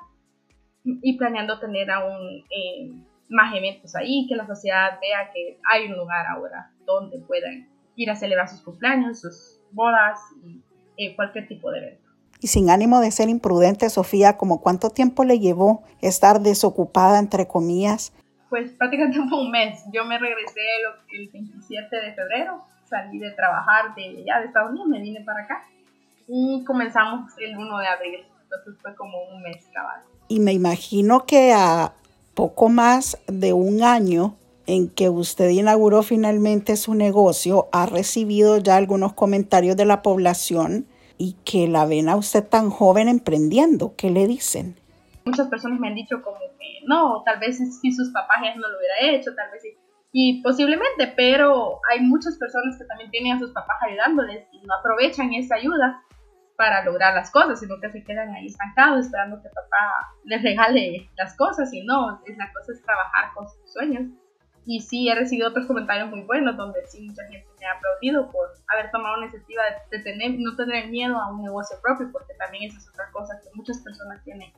y 0.83 1.17
planeando 1.17 1.59
tener 1.59 1.91
aún 1.91 2.43
eh, 2.49 2.91
más 3.29 3.55
eventos 3.55 3.95
ahí, 3.95 4.25
que 4.27 4.35
la 4.35 4.47
sociedad 4.47 4.99
vea 5.01 5.31
que 5.33 5.59
hay 5.71 5.91
un 5.91 5.97
lugar 5.97 6.25
ahora 6.25 6.71
donde 6.85 7.19
puedan 7.19 7.67
ir 7.95 8.09
a 8.09 8.15
celebrar 8.15 8.47
sus 8.47 8.61
cumpleaños, 8.61 9.21
sus 9.21 9.59
bodas 9.71 10.19
y 10.43 10.61
eh, 10.97 11.15
cualquier 11.15 11.47
tipo 11.47 11.71
de 11.71 11.79
evento. 11.79 12.09
Y 12.41 12.47
sin 12.47 12.69
ánimo 12.69 13.01
de 13.01 13.11
ser 13.11 13.27
imprudente, 13.27 13.89
Sofía, 13.89 14.37
¿como 14.37 14.61
cuánto 14.61 14.89
tiempo 14.89 15.25
le 15.25 15.39
llevó 15.39 15.83
estar 16.01 16.39
desocupada, 16.39 17.19
entre 17.19 17.47
comillas? 17.47 18.13
Pues 18.49 18.71
prácticamente 18.71 19.19
un 19.19 19.51
mes. 19.51 19.83
Yo 19.93 20.05
me 20.05 20.17
regresé 20.17 20.61
el, 21.11 21.29
27 21.29 21.95
de 21.95 22.13
febrero, 22.13 22.63
salí 22.85 23.19
de 23.19 23.31
trabajar 23.31 23.93
de 23.95 24.23
ya 24.23 24.39
de 24.39 24.47
Estados 24.47 24.71
Unidos, 24.71 24.87
me 24.87 25.01
vine 25.01 25.21
para 25.25 25.43
acá 25.43 25.65
y 26.27 26.63
comenzamos 26.63 27.31
el 27.39 27.57
1 27.57 27.77
de 27.77 27.87
abril. 27.87 28.25
Entonces 28.43 28.81
fue 28.81 28.95
como 28.95 29.21
un 29.23 29.41
mes 29.41 29.67
cabal. 29.73 30.01
Y 30.29 30.39
me 30.39 30.53
imagino 30.53 31.25
que 31.25 31.51
a 31.53 31.93
poco 32.35 32.69
más 32.69 33.17
de 33.27 33.51
un 33.51 33.83
año 33.83 34.35
en 34.67 34.87
que 34.87 35.09
usted 35.09 35.49
inauguró 35.49 36.03
finalmente 36.03 36.77
su 36.77 36.93
negocio, 36.93 37.67
ha 37.71 37.87
recibido 37.87 38.59
ya 38.59 38.77
algunos 38.77 39.13
comentarios 39.13 39.75
de 39.75 39.85
la 39.85 40.03
población 40.03 40.85
y 41.17 41.35
que 41.43 41.67
la 41.67 41.85
ven 41.85 42.07
a 42.07 42.15
usted 42.15 42.47
tan 42.47 42.69
joven 42.69 43.07
emprendiendo. 43.07 43.95
¿Qué 43.97 44.11
le 44.11 44.27
dicen? 44.27 44.75
Muchas 45.25 45.47
personas 45.47 45.79
me 45.79 45.87
han 45.87 45.95
dicho 45.95 46.21
como 46.21 46.37
que 46.37 46.85
no, 46.85 47.23
tal 47.25 47.39
vez 47.39 47.57
si 47.57 47.91
sus 47.91 48.11
papás 48.11 48.37
no 48.55 48.67
lo 48.67 48.77
hubiera 48.77 49.17
hecho, 49.17 49.33
tal 49.35 49.49
vez 49.51 49.63
sí. 49.63 49.69
Y 50.11 50.43
posiblemente, 50.43 51.13
pero 51.17 51.79
hay 51.91 52.01
muchas 52.01 52.37
personas 52.37 52.77
que 52.77 52.85
también 52.85 53.09
tienen 53.09 53.33
a 53.33 53.39
sus 53.39 53.51
papás 53.51 53.77
ayudándoles 53.87 54.47
y 54.51 54.65
no 54.65 54.75
aprovechan 54.75 55.33
esa 55.33 55.55
ayuda 55.55 56.03
para 56.59 56.83
lograr 56.83 57.15
las 57.15 57.31
cosas, 57.31 57.57
sino 57.61 57.79
que 57.79 57.89
se 57.89 58.03
quedan 58.03 58.35
ahí 58.35 58.47
estancados 58.47 59.05
esperando 59.05 59.41
que 59.41 59.47
papá 59.47 60.11
les 60.25 60.43
regale 60.43 61.09
las 61.15 61.33
cosas 61.37 61.71
y 61.71 61.85
no, 61.85 62.21
la 62.37 62.51
cosa 62.51 62.73
es 62.73 62.83
trabajar 62.83 63.33
con 63.33 63.47
sus 63.47 63.71
sueños. 63.71 64.11
Y 64.65 64.81
sí, 64.81 65.07
he 65.07 65.15
recibido 65.15 65.47
otros 65.47 65.67
comentarios 65.67 66.09
muy 66.09 66.23
buenos 66.23 66.57
donde 66.57 66.85
sí 66.87 67.07
mucha 67.07 67.23
gente 67.29 67.47
me 67.61 67.65
ha 67.65 67.71
aplaudido 67.71 68.29
por 68.29 68.49
haber 68.67 68.91
tomado 68.91 69.15
la 69.15 69.27
iniciativa 69.27 69.63
de, 69.89 69.99
tener, 69.99 70.31
no 70.37 70.57
tener 70.57 70.89
miedo 70.89 71.15
a 71.15 71.31
un 71.31 71.43
negocio 71.43 71.77
propio, 71.81 72.09
porque 72.11 72.33
también 72.33 72.69
esa 72.69 72.77
es 72.79 72.89
otra 72.89 73.09
cosa 73.13 73.39
que 73.41 73.49
muchas 73.53 73.79
personas 73.79 74.21
tienen 74.25 74.51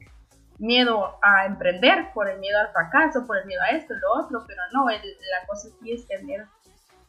miedo 0.57 1.19
a 1.21 1.45
emprender 1.45 2.11
por 2.15 2.27
el 2.27 2.39
miedo 2.39 2.57
al 2.57 2.71
fracaso, 2.71 3.27
por 3.27 3.37
el 3.37 3.45
miedo 3.45 3.61
a 3.61 3.75
esto 3.75 3.93
lo 3.93 4.25
otro, 4.25 4.43
pero 4.47 4.61
no, 4.73 4.89
la 4.89 5.45
cosa 5.45 5.69
sí 5.79 5.91
es 5.91 6.07
tener 6.07 6.47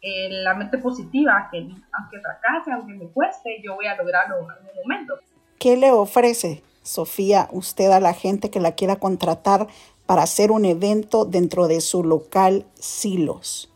eh, 0.04 0.28
la 0.42 0.54
mente 0.54 0.78
positiva, 0.78 1.49
que 1.52 1.59
aunque 1.59 2.21
fracase, 2.21 2.73
aunque 2.73 2.92
me 2.92 3.06
cueste, 3.11 3.62
yo 3.62 3.76
voy 3.76 3.87
a 3.87 3.94
lograrlo 3.94 4.40
en 4.40 4.50
algún 4.50 4.82
momento. 4.82 5.14
¿Qué 5.61 5.76
le 5.76 5.92
ofrece, 5.92 6.64
Sofía, 6.82 7.47
usted 7.52 7.88
a 7.92 8.00
la 8.00 8.12
gente 8.12 8.50
que 8.50 8.59
la 8.59 8.73
quiera 8.73 8.97
contratar 8.97 9.68
para 10.06 10.25
hacer 10.25 10.50
un 10.50 10.64
evento 10.64 11.25
dentro 11.25 11.68
de 11.68 11.80
su 11.80 12.02
local 12.02 12.66
Silos? 12.75 13.73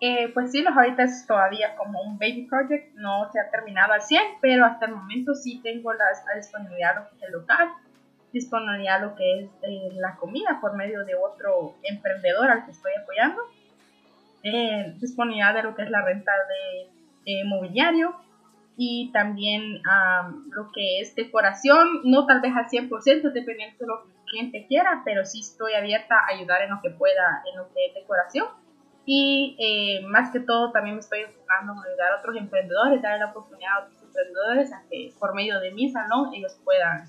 Eh, 0.00 0.30
pues 0.34 0.50
Silos 0.50 0.76
ahorita 0.76 1.04
es 1.04 1.26
todavía 1.26 1.74
como 1.76 2.02
un 2.02 2.18
baby 2.18 2.46
project, 2.50 2.94
no 2.96 3.32
se 3.32 3.40
ha 3.40 3.50
terminado 3.50 3.94
al 3.94 4.02
100, 4.02 4.20
pero 4.42 4.66
hasta 4.66 4.84
el 4.84 4.94
momento 4.94 5.34
sí 5.34 5.62
tengo 5.62 5.90
la, 5.94 6.04
disponibilidad 6.36 6.96
lo 6.96 7.08
que 7.08 7.16
es 7.16 7.22
el 7.22 7.32
local, 7.32 7.68
disponibilidad 8.30 9.00
lo 9.00 9.14
que 9.14 9.40
es 9.40 9.50
eh, 9.62 9.88
la 9.94 10.16
comida 10.16 10.58
por 10.60 10.76
medio 10.76 11.02
de 11.06 11.14
otro 11.14 11.76
emprendedor 11.82 12.50
al 12.50 12.66
que 12.66 12.72
estoy 12.72 12.92
apoyando 13.00 13.40
eh, 14.42 14.94
disponibilidad 14.98 15.54
de 15.54 15.62
lo 15.62 15.74
que 15.74 15.82
es 15.82 15.90
la 15.90 16.02
renta 16.02 16.32
de, 16.48 16.88
mobiliario 17.46 18.16
y 18.76 19.12
también 19.12 19.80
lo 20.50 20.72
que 20.72 20.98
es 20.98 21.14
decoración, 21.14 22.00
no 22.02 22.26
tal 22.26 22.40
vez 22.40 22.52
al 22.56 22.66
100% 22.66 23.32
dependiendo 23.32 23.76
de 23.78 23.86
lo 23.86 24.02
que 24.02 24.10
el 24.10 24.24
cliente 24.24 24.66
quiera, 24.66 25.02
pero 25.04 25.24
sí 25.24 25.38
estoy 25.38 25.74
abierta 25.74 26.16
a 26.16 26.34
ayudar 26.34 26.62
en 26.62 26.70
lo 26.70 26.80
que 26.82 26.90
pueda 26.90 27.44
en 27.48 27.58
lo 27.58 27.72
que 27.72 27.86
es 27.86 27.94
decoración. 27.94 28.48
Y 29.04 29.56
eh, 29.60 30.04
más 30.06 30.32
que 30.32 30.40
todo 30.40 30.72
también 30.72 30.96
me 30.96 31.00
estoy 31.00 31.20
enfocando 31.20 31.72
en 31.72 31.78
ayudar 31.78 32.12
a 32.12 32.18
otros 32.18 32.36
emprendedores, 32.36 33.02
darle 33.02 33.18
la 33.18 33.30
oportunidad 33.30 33.72
a 33.72 33.84
otros 33.84 34.02
emprendedores 34.02 34.72
a 34.72 34.82
que 34.90 35.12
por 35.18 35.34
medio 35.34 35.60
de 35.60 35.72
mi 35.72 35.88
salón 35.90 36.32
ellos 36.34 36.58
puedan 36.64 37.08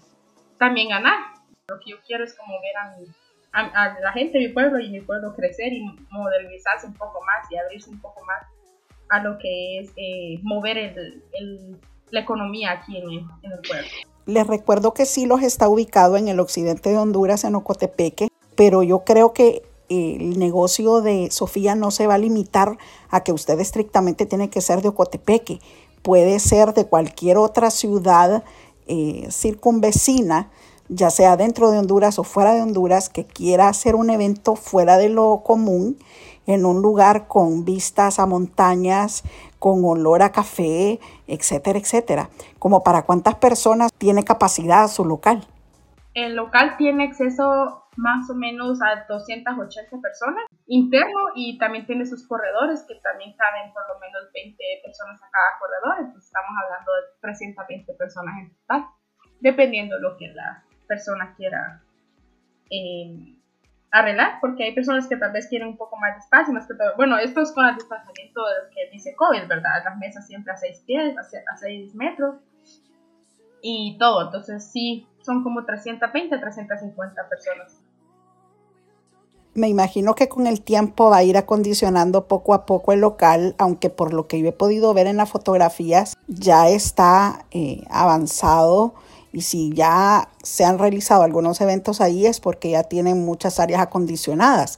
también 0.57 0.89
ganar. 0.89 1.19
Lo 1.67 1.79
que 1.79 1.91
yo 1.91 1.97
quiero 2.05 2.23
es 2.23 2.35
como 2.37 2.59
ver 2.61 2.77
a 2.77 2.97
mi 2.97 3.05
a, 3.53 3.99
la 4.01 4.11
gente 4.13 4.39
de 4.39 4.47
mi 4.47 4.53
pueblo 4.53 4.79
y 4.79 4.89
mi 4.89 5.01
pueblo 5.01 5.33
crecer 5.35 5.71
y 5.71 5.83
modernizarse 6.09 6.87
un 6.87 6.93
poco 6.93 7.19
más 7.21 7.49
y 7.51 7.57
abrirse 7.57 7.89
un 7.89 8.01
poco 8.01 8.21
más 8.25 8.43
a 9.09 9.21
lo 9.21 9.37
que 9.37 9.79
es 9.79 9.91
eh, 9.95 10.39
mover 10.41 10.77
el, 10.77 11.79
la 12.09 12.19
economía 12.19 12.71
aquí 12.71 12.97
en 12.97 13.09
el, 13.09 13.59
pueblo. 13.67 13.87
Les 14.25 14.47
recuerdo 14.47 14.93
que 14.93 15.05
Silos 15.05 15.43
está 15.43 15.67
ubicado 15.67 16.17
en 16.17 16.27
el 16.27 16.39
occidente 16.39 16.89
de 16.89 16.97
Honduras, 16.97 17.43
en 17.43 17.55
Ocotepeque, 17.55 18.29
pero 18.55 18.81
yo 18.81 19.03
creo 19.03 19.33
que 19.33 19.61
el 19.89 20.39
negocio 20.39 21.01
de 21.01 21.29
Sofía 21.29 21.75
no 21.75 21.91
se 21.91 22.07
va 22.07 22.15
a 22.15 22.17
limitar 22.17 22.77
a 23.09 23.23
que 23.23 23.31
usted 23.31 23.59
estrictamente 23.59 24.25
tiene 24.25 24.49
que 24.49 24.61
ser 24.61 24.81
de 24.81 24.87
Ocotepeque. 24.87 25.59
Puede 26.01 26.39
ser 26.39 26.73
de 26.73 26.85
cualquier 26.85 27.37
otra 27.37 27.69
ciudad 27.69 28.43
eh, 28.87 29.27
circunvecina 29.29 30.49
ya 30.89 31.09
sea 31.09 31.37
dentro 31.37 31.71
de 31.71 31.79
Honduras 31.79 32.19
o 32.19 32.23
fuera 32.23 32.53
de 32.53 32.61
Honduras, 32.61 33.09
que 33.09 33.25
quiera 33.25 33.67
hacer 33.67 33.95
un 33.95 34.09
evento 34.09 34.55
fuera 34.55 34.97
de 34.97 35.09
lo 35.09 35.41
común, 35.43 35.97
en 36.45 36.65
un 36.65 36.81
lugar 36.81 37.27
con 37.27 37.63
vistas 37.65 38.19
a 38.19 38.25
montañas, 38.25 39.23
con 39.59 39.83
olor 39.85 40.21
a 40.21 40.31
café, 40.31 40.99
etcétera, 41.27 41.79
etcétera. 41.79 42.29
Como 42.59 42.83
para 42.83 43.03
cuántas 43.03 43.35
personas 43.35 43.91
tiene 43.97 44.23
capacidad 44.23 44.87
su 44.87 45.05
local. 45.05 45.47
El 46.13 46.35
local 46.35 46.75
tiene 46.77 47.05
acceso 47.05 47.83
más 47.95 48.29
o 48.29 48.35
menos 48.35 48.79
a 48.81 49.05
280 49.07 50.01
personas 50.01 50.43
interno 50.67 51.29
y 51.35 51.57
también 51.57 51.85
tiene 51.85 52.05
sus 52.05 52.27
corredores 52.27 52.85
que 52.87 52.95
también 52.95 53.35
caben 53.37 53.71
por 53.73 53.83
lo 53.87 53.99
menos 53.99 54.31
20 54.33 54.57
personas 54.83 55.21
a 55.21 55.29
cada 55.29 55.59
corredor, 55.59 56.05
entonces 56.05 56.25
estamos 56.25 56.51
hablando 56.63 56.91
de 56.91 57.01
320 57.21 57.93
personas 57.93 58.35
en 58.39 58.55
total, 58.55 58.87
dependiendo 59.41 59.95
de 59.95 60.01
lo 60.01 60.17
que 60.17 60.27
la 60.33 60.63
persona 60.93 61.33
quiera 61.35 61.81
eh, 62.69 63.39
arreglar, 63.91 64.37
porque 64.41 64.63
hay 64.63 64.75
personas 64.75 65.07
que 65.07 65.17
tal 65.17 65.31
vez 65.31 65.47
quieren 65.47 65.69
un 65.69 65.77
poco 65.77 65.97
más 65.97 66.13
de 66.15 66.19
espacio, 66.19 66.53
más 66.53 66.67
que 66.67 66.75
todo. 66.75 66.95
Bueno, 66.95 67.17
esto 67.17 67.41
es 67.41 67.51
con 67.51 67.65
el 67.65 67.75
distanciamiento 67.75 68.41
que 68.73 68.91
dice 68.91 69.15
COVID, 69.15 69.47
¿verdad? 69.47 69.83
Las 69.83 69.97
mesas 69.97 70.27
siempre 70.27 70.53
a 70.53 70.57
6 70.57 70.83
pies, 70.85 71.15
a 71.17 71.57
6 71.57 71.95
metros 71.95 72.35
y 73.61 73.97
todo. 73.97 74.25
Entonces, 74.25 74.65
sí, 74.71 75.07
son 75.21 75.43
como 75.43 75.65
320, 75.65 76.37
350 76.37 77.29
personas. 77.29 77.79
Me 79.55 79.69
imagino 79.69 80.15
que 80.15 80.27
con 80.27 80.47
el 80.47 80.61
tiempo 80.61 81.11
va 81.11 81.17
a 81.17 81.23
ir 81.23 81.37
acondicionando 81.37 82.27
poco 82.27 82.55
a 82.55 82.65
poco 82.65 82.91
el 82.91 83.01
local, 83.01 83.53
aunque 83.59 83.91
por 83.91 84.11
lo 84.11 84.27
que 84.27 84.39
yo 84.39 84.49
he 84.49 84.53
podido 84.53 84.93
ver 84.95 85.05
en 85.05 85.17
las 85.17 85.29
fotografías 85.29 86.17
ya 86.27 86.69
está 86.69 87.45
eh, 87.51 87.83
avanzado 87.91 88.95
y 89.33 89.41
si 89.41 89.73
ya 89.73 90.29
se 90.43 90.63
han 90.63 90.77
realizado 90.77 91.23
algunos 91.23 91.59
eventos 91.59 91.99
ahí 91.99 92.27
es 92.27 92.39
porque 92.39 92.71
ya 92.71 92.83
tienen 92.83 93.25
muchas 93.25 93.59
áreas 93.59 93.81
acondicionadas. 93.81 94.77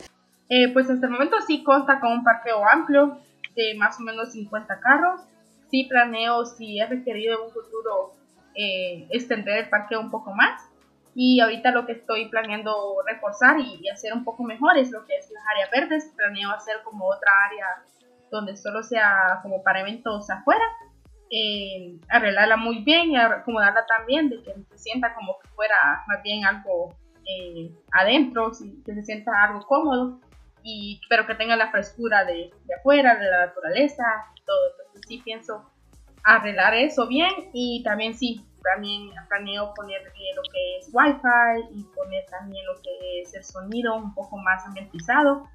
Eh, 0.50 0.72
pues 0.72 0.90
hasta 0.90 1.06
el 1.06 1.12
momento 1.12 1.36
sí 1.46 1.62
consta 1.64 2.00
con 2.00 2.14
un 2.14 2.24
parqueo 2.24 2.66
amplio 2.68 3.20
de 3.56 3.76
más 3.78 4.00
o 4.00 4.04
menos 4.04 4.32
50 4.32 4.80
carros. 4.80 5.22
Sí 5.70 5.88
planeo, 5.90 6.46
si 6.46 6.80
es 6.80 6.90
requerido 6.90 7.36
en 7.36 7.48
un 7.48 7.52
futuro, 7.52 8.14
eh, 8.56 9.08
extender 9.12 9.66
el 9.66 9.70
parqueo 9.70 10.00
un 10.00 10.10
poco 10.10 10.34
más. 10.34 10.62
Y 11.14 11.42
ahorita 11.42 11.72
lo 11.72 11.86
que 11.86 11.94
estoy 11.94 12.30
planeando 12.30 12.98
reforzar 13.06 13.60
y, 13.60 13.80
y, 13.82 13.90
hacer 13.90 14.14
un 14.14 14.24
poco 14.24 14.44
mejor 14.44 14.78
es 14.78 14.92
lo 14.92 15.06
que 15.06 15.16
es 15.18 15.30
las 15.32 15.44
áreas 15.52 15.70
verdes. 15.72 16.14
Planeo 16.16 16.52
hacer 16.52 16.78
como 16.84 17.06
otra 17.08 17.32
área 17.46 17.66
donde 18.32 18.56
solo 18.56 18.84
sea 18.84 19.40
como 19.42 19.64
para 19.64 19.82
eventos 19.82 20.30
afuera 20.30 20.64
eh, 21.38 22.00
arreglarla 22.08 22.56
muy 22.56 22.80
bien 22.84 23.12
y 23.12 23.18
acomodarla 23.18 23.86
también, 23.86 24.30
de 24.30 24.42
que 24.42 24.54
se 24.72 24.77
sienta 24.77 25.13
como 25.13 25.38
que 25.39 25.50
fuera 25.50 26.04
más 26.08 26.24
bien 26.24 26.46
algo 26.46 26.96
eh, 27.25 27.72
adentro, 27.92 28.51
que 28.86 28.94
se 28.94 29.04
sienta 29.04 29.32
algo 29.44 29.65
cómodo, 29.68 30.22
y, 30.63 31.01
pero 31.10 31.27
que 31.27 31.36
tenga 31.36 31.58
la 31.58 31.72
frescura 31.72 32.24
de, 32.24 32.51
de 32.65 32.75
afuera, 32.80 33.15
de 33.15 33.30
la 33.30 33.48
naturaleza, 33.48 34.04
todo. 34.46 34.58
Entonces 34.72 35.01
sí 35.08 35.22
pienso 35.25 35.70
arreglar 36.24 36.74
eso 36.74 37.06
bien 37.06 37.32
y 37.51 37.84
también 37.84 38.18
sí, 38.18 38.42
también 38.63 39.12
planeo 39.27 39.74
poner 39.74 40.01
lo 40.04 40.42
que 40.44 40.77
es 40.80 40.89
wifi 40.94 41.77
y 41.77 41.84
poner 41.96 42.25
también 42.27 42.65
lo 42.65 42.75
que 42.82 43.22
es 43.22 43.34
el 43.36 43.44
sonido 43.44 43.96
un 43.96 44.13
poco 44.15 44.38
más 44.38 44.65
ambientizado 44.65 45.48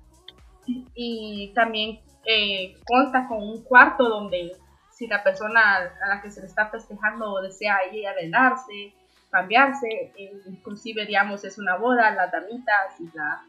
y 0.95 1.53
también 1.55 2.01
eh, 2.27 2.77
consta 2.85 3.27
con 3.27 3.43
un 3.43 3.65
cuarto 3.65 4.09
donde 4.09 4.53
si 5.01 5.07
la 5.07 5.25
persona 5.25 5.95
a 6.05 6.09
la 6.09 6.21
que 6.21 6.31
se 6.31 6.43
le 6.43 6.47
está 6.47 6.69
festejando 6.69 7.41
desea 7.41 7.79
ella 7.91 8.11
arreglarse, 8.11 8.93
cambiarse, 9.31 10.13
eh, 10.15 10.43
inclusive 10.47 11.07
digamos 11.07 11.43
es 11.43 11.57
una 11.57 11.77
boda, 11.77 12.11
la 12.11 12.27
damita, 12.27 12.73
si 12.99 13.11
la, 13.15 13.43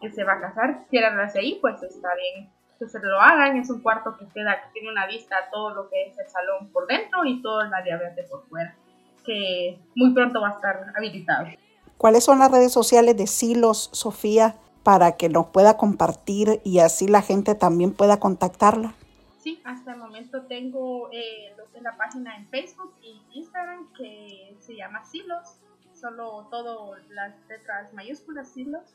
que 0.00 0.12
se 0.12 0.22
va 0.22 0.34
a 0.34 0.40
casar 0.40 0.86
quiere 0.90 1.06
arreglarse 1.06 1.40
ahí, 1.40 1.58
pues 1.60 1.82
está 1.82 2.10
bien 2.14 2.48
que 2.78 2.88
se 2.88 3.00
lo 3.00 3.20
hagan, 3.20 3.56
es 3.56 3.68
un 3.68 3.80
cuarto 3.80 4.16
que 4.16 4.28
queda, 4.28 4.62
que 4.62 4.70
tiene 4.74 4.92
una 4.92 5.08
vista 5.08 5.34
a 5.34 5.50
todo 5.50 5.74
lo 5.74 5.90
que 5.90 6.04
es 6.04 6.16
el 6.16 6.28
salón 6.28 6.70
por 6.72 6.86
dentro 6.86 7.24
y 7.24 7.42
todo 7.42 7.62
el 7.62 7.74
área 7.74 7.96
verde 7.96 8.22
por 8.30 8.46
fuera, 8.46 8.76
que 9.26 9.76
muy 9.96 10.14
pronto 10.14 10.40
va 10.40 10.50
a 10.50 10.52
estar 10.52 10.92
habilitado. 10.96 11.48
¿Cuáles 11.96 12.22
son 12.22 12.38
las 12.38 12.52
redes 12.52 12.72
sociales 12.72 13.16
de 13.16 13.26
Silos, 13.26 13.90
Sofía, 13.92 14.54
para 14.84 15.16
que 15.16 15.28
nos 15.28 15.46
pueda 15.46 15.76
compartir 15.76 16.60
y 16.62 16.78
así 16.78 17.08
la 17.08 17.22
gente 17.22 17.56
también 17.56 17.92
pueda 17.92 18.20
contactarla? 18.20 18.94
Hasta 19.64 19.92
el 19.92 19.98
momento 19.98 20.42
tengo 20.42 21.10
eh, 21.12 21.54
la 21.80 21.96
página 21.96 22.36
en 22.36 22.48
Facebook 22.48 22.94
y 23.02 23.22
Instagram 23.34 23.92
que 23.92 24.56
se 24.58 24.76
llama 24.76 25.04
Silos, 25.04 25.60
solo 25.94 26.48
todo 26.50 26.96
las 27.10 27.34
letras 27.48 27.92
mayúsculas 27.94 28.48
Silos. 28.52 28.94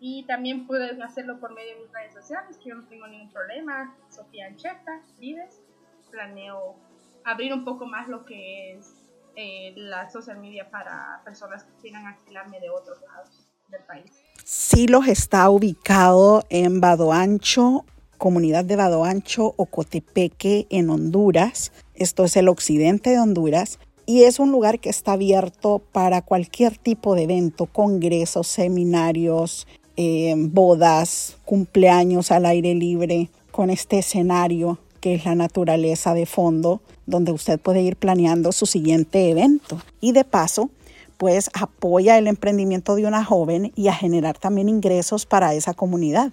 y 0.00 0.24
también 0.26 0.66
pueden 0.66 1.02
hacerlo 1.02 1.40
por 1.40 1.54
medio 1.54 1.74
de 1.74 1.82
mis 1.82 1.92
redes 1.92 2.14
sociales, 2.14 2.58
que 2.58 2.70
yo 2.70 2.74
no 2.76 2.86
tengo 2.88 3.06
ningún 3.06 3.30
problema. 3.30 3.94
Sofía 4.10 4.46
Ancheta, 4.46 5.02
Vives. 5.18 5.62
Planeo 6.10 6.76
abrir 7.24 7.52
un 7.52 7.64
poco 7.64 7.86
más 7.86 8.08
lo 8.08 8.24
que 8.24 8.74
es 8.74 8.94
eh, 9.34 9.74
la 9.76 10.08
social 10.08 10.38
media 10.38 10.70
para 10.70 11.20
personas 11.24 11.64
que 11.64 11.72
quieran 11.82 12.06
alquilarme 12.06 12.58
de 12.60 12.70
otros 12.70 12.98
lados 13.02 13.46
del 13.68 13.82
país. 13.82 14.10
Silos 14.44 15.08
está 15.08 15.50
ubicado 15.50 16.44
en 16.48 16.80
Badoancho, 16.80 17.84
comunidad 18.16 18.64
de 18.64 18.76
Badoancho, 18.76 19.54
Ocotepeque, 19.56 20.66
en 20.70 20.90
Honduras. 20.90 21.72
Esto 21.94 22.24
es 22.24 22.36
el 22.36 22.48
occidente 22.48 23.10
de 23.10 23.18
Honduras. 23.18 23.78
Y 24.06 24.22
es 24.22 24.38
un 24.38 24.52
lugar 24.52 24.78
que 24.78 24.88
está 24.88 25.12
abierto 25.12 25.80
para 25.92 26.22
cualquier 26.22 26.78
tipo 26.78 27.14
de 27.14 27.24
evento, 27.24 27.66
congresos, 27.66 28.46
seminarios, 28.46 29.66
eh, 29.96 30.34
bodas, 30.36 31.38
cumpleaños 31.44 32.30
al 32.30 32.46
aire 32.46 32.74
libre, 32.74 33.30
con 33.50 33.70
este 33.70 33.98
escenario 33.98 34.78
que 35.00 35.14
es 35.14 35.24
la 35.24 35.34
naturaleza 35.34 36.14
de 36.14 36.26
fondo, 36.26 36.80
donde 37.06 37.32
usted 37.32 37.60
puede 37.60 37.80
ir 37.80 37.96
planeando 37.96 38.50
su 38.50 38.66
siguiente 38.66 39.30
evento. 39.30 39.80
Y 40.00 40.10
de 40.10 40.24
paso, 40.24 40.70
pues 41.16 41.50
apoya 41.54 42.18
el 42.18 42.26
emprendimiento 42.26 42.96
de 42.96 43.06
una 43.06 43.24
joven 43.24 43.72
y 43.76 43.88
a 43.88 43.94
generar 43.94 44.36
también 44.38 44.68
ingresos 44.68 45.24
para 45.24 45.54
esa 45.54 45.74
comunidad. 45.74 46.32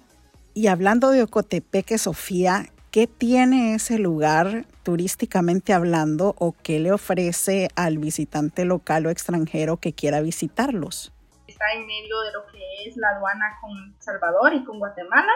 Y 0.56 0.68
hablando 0.68 1.10
de 1.10 1.24
Ocotepeque, 1.24 1.98
Sofía, 1.98 2.66
¿qué 2.92 3.08
tiene 3.08 3.74
ese 3.74 3.98
lugar 3.98 4.66
turísticamente 4.84 5.72
hablando 5.72 6.36
o 6.38 6.54
qué 6.62 6.78
le 6.78 6.92
ofrece 6.92 7.68
al 7.74 7.98
visitante 7.98 8.64
local 8.64 9.06
o 9.06 9.10
extranjero 9.10 9.78
que 9.78 9.94
quiera 9.94 10.20
visitarlos? 10.20 11.12
Está 11.48 11.72
en 11.74 11.84
medio 11.86 12.20
de 12.20 12.32
lo 12.32 12.46
que 12.52 12.88
es 12.88 12.96
la 12.96 13.08
aduana 13.16 13.58
con 13.60 13.96
Salvador 13.98 14.54
y 14.54 14.64
con 14.64 14.78
Guatemala. 14.78 15.32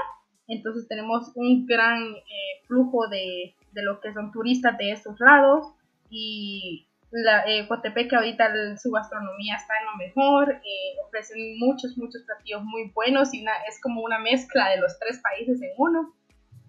Entonces 0.47 0.87
tenemos 0.87 1.33
un 1.35 1.67
gran 1.67 2.01
eh, 2.01 2.63
flujo 2.69 3.09
de, 3.09 3.57
de, 3.73 3.83
lo 3.83 4.01
que 4.01 4.13
son 4.15 4.31
turistas 4.31 4.79
de 4.79 4.93
estos 4.93 5.19
lados 5.19 5.67
y 6.11 6.88
la, 7.11 7.45
eh, 7.47 7.67
Coatepec 7.67 8.13
ahorita 8.13 8.77
su 8.77 8.91
gastronomía 8.91 9.57
está 9.57 9.75
en 9.79 9.87
lo 9.87 9.97
mejor, 9.97 10.53
eh, 10.53 10.99
ofrecen 11.07 11.59
muchos, 11.59 11.97
muchos 11.97 12.23
platillos 12.23 12.63
muy 12.65 12.91
buenos 12.95 13.33
y 13.33 13.45
es 13.69 13.81
como 13.81 14.03
una 14.03 14.19
mezcla 14.19 14.69
de 14.71 14.79
los 14.79 14.99
tres 14.99 15.21
países 15.21 15.61
en 15.63 15.71
uno. 15.79 16.15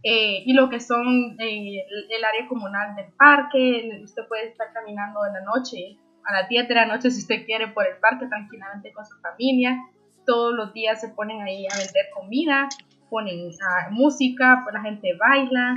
Eh, 0.01 0.43
y 0.45 0.53
lo 0.53 0.69
que 0.69 0.79
son 0.79 1.35
eh, 1.39 1.83
el, 2.09 2.23
área 2.23 2.47
comunal 2.47 2.95
del 2.95 3.11
parque, 3.17 3.99
usted 4.01 4.25
puede 4.27 4.47
estar 4.47 4.71
caminando 4.71 5.25
en 5.25 5.33
la 5.33 5.41
noche, 5.41 5.97
a 6.23 6.33
las 6.33 6.47
10 6.47 6.69
de 6.69 6.75
la 6.75 6.85
noche 6.85 7.11
si 7.11 7.19
usted 7.19 7.45
quiere 7.45 7.67
por 7.69 7.85
el 7.85 7.97
parque 7.97 8.27
tranquilamente 8.27 8.93
con 8.93 9.05
su 9.05 9.17
familia. 9.19 9.77
Todos 10.25 10.53
los 10.53 10.73
días 10.73 11.01
se 11.01 11.09
ponen 11.09 11.41
ahí 11.41 11.65
a 11.65 11.77
vender 11.77 12.05
comida, 12.13 12.69
ponen 13.09 13.47
uh, 13.47 13.91
música, 13.91 14.61
pues 14.63 14.73
la 14.73 14.81
gente 14.81 15.17
baila, 15.17 15.73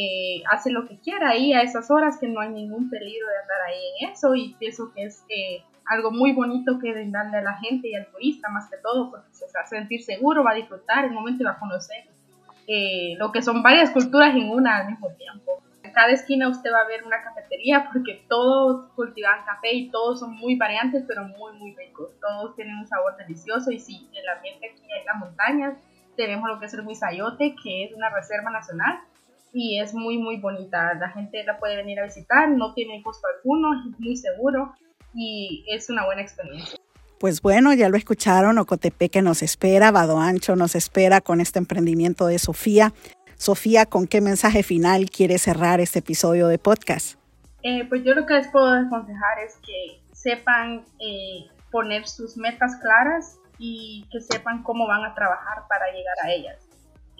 eh, 0.00 0.44
hace 0.48 0.70
lo 0.70 0.86
que 0.86 0.96
quiera 1.00 1.30
ahí 1.30 1.52
a 1.52 1.62
esas 1.62 1.90
horas, 1.90 2.18
que 2.20 2.28
no 2.28 2.38
hay 2.38 2.50
ningún 2.50 2.88
peligro 2.88 3.26
de 3.26 3.38
andar 3.42 3.60
ahí 3.66 3.80
en 4.00 4.10
eso 4.10 4.32
y 4.36 4.54
pienso 4.54 4.92
que 4.94 5.02
es 5.02 5.24
eh, 5.28 5.64
algo 5.86 6.12
muy 6.12 6.32
bonito 6.32 6.78
que 6.78 6.92
brindarle 6.92 7.38
a 7.38 7.42
la 7.42 7.54
gente 7.54 7.88
y 7.88 7.96
al 7.96 8.06
turista 8.06 8.48
más 8.48 8.70
que 8.70 8.76
todo, 8.76 9.10
porque 9.10 9.26
se 9.32 9.46
va 9.46 9.64
a 9.64 9.66
sentir 9.66 10.04
seguro, 10.04 10.44
va 10.44 10.52
a 10.52 10.54
disfrutar 10.54 11.04
el 11.04 11.10
momento 11.10 11.42
y 11.42 11.46
va 11.46 11.52
a 11.52 11.58
conocer 11.58 12.04
eh, 12.68 13.16
lo 13.18 13.32
que 13.32 13.42
son 13.42 13.60
varias 13.64 13.90
culturas 13.90 14.36
en 14.36 14.48
una 14.50 14.76
al 14.76 14.88
mismo 14.88 15.08
tiempo. 15.14 15.64
En 15.82 15.92
cada 15.92 16.12
esquina 16.12 16.48
usted 16.48 16.70
va 16.72 16.82
a 16.82 16.86
ver 16.86 17.02
una 17.02 17.20
cafetería 17.24 17.88
porque 17.92 18.22
todos 18.28 18.92
cultivan 18.92 19.44
café 19.46 19.72
y 19.72 19.90
todos 19.90 20.20
son 20.20 20.36
muy 20.36 20.54
variantes 20.54 21.02
pero 21.08 21.24
muy 21.24 21.58
muy 21.58 21.74
ricos. 21.74 22.10
Todos 22.20 22.54
tienen 22.54 22.76
un 22.76 22.86
sabor 22.86 23.16
delicioso 23.16 23.72
y 23.72 23.80
sí, 23.80 24.08
el 24.14 24.28
ambiente 24.28 24.70
aquí 24.70 24.84
en 24.96 25.04
las 25.06 25.16
montañas 25.16 25.74
tenemos 26.14 26.48
lo 26.48 26.60
que 26.60 26.66
es 26.66 26.74
el 26.74 26.86
Huizayote, 26.86 27.56
que 27.60 27.82
es 27.82 27.92
una 27.94 28.10
reserva 28.10 28.50
nacional 28.50 29.00
y 29.52 29.80
es 29.80 29.94
muy 29.94 30.18
muy 30.18 30.38
bonita. 30.38 30.94
La 30.94 31.10
gente 31.10 31.42
la 31.44 31.58
puede 31.58 31.76
venir 31.76 32.00
a 32.00 32.04
visitar, 32.04 32.48
no 32.50 32.74
tiene 32.74 33.02
costo 33.02 33.26
alguno, 33.36 33.68
es 33.74 34.00
muy 34.00 34.16
seguro 34.16 34.72
y 35.14 35.64
es 35.68 35.88
una 35.90 36.04
buena 36.04 36.22
experiencia. 36.22 36.78
Pues 37.18 37.42
bueno, 37.42 37.74
ya 37.74 37.88
lo 37.88 37.96
escucharon, 37.96 38.58
Ocotepeque 38.58 39.22
nos 39.22 39.42
espera, 39.42 39.90
Vado 39.90 40.20
Ancho 40.20 40.54
nos 40.54 40.76
espera 40.76 41.20
con 41.20 41.40
este 41.40 41.58
emprendimiento 41.58 42.26
de 42.26 42.38
Sofía. 42.38 42.92
Sofía, 43.36 43.86
¿con 43.86 44.06
qué 44.06 44.20
mensaje 44.20 44.62
final 44.62 45.10
quiere 45.10 45.38
cerrar 45.38 45.80
este 45.80 45.98
episodio 45.98 46.46
de 46.46 46.58
podcast? 46.58 47.18
Eh, 47.62 47.84
pues 47.88 48.04
yo 48.04 48.14
lo 48.14 48.24
que 48.24 48.34
les 48.34 48.48
puedo 48.48 48.68
aconsejar 48.68 49.38
es 49.44 49.56
que 49.56 50.00
sepan 50.12 50.84
eh, 51.00 51.46
poner 51.72 52.06
sus 52.06 52.36
metas 52.36 52.76
claras 52.76 53.38
y 53.58 54.06
que 54.12 54.20
sepan 54.20 54.62
cómo 54.62 54.86
van 54.86 55.04
a 55.04 55.14
trabajar 55.14 55.64
para 55.68 55.86
llegar 55.92 56.16
a 56.24 56.32
ellas. 56.32 56.67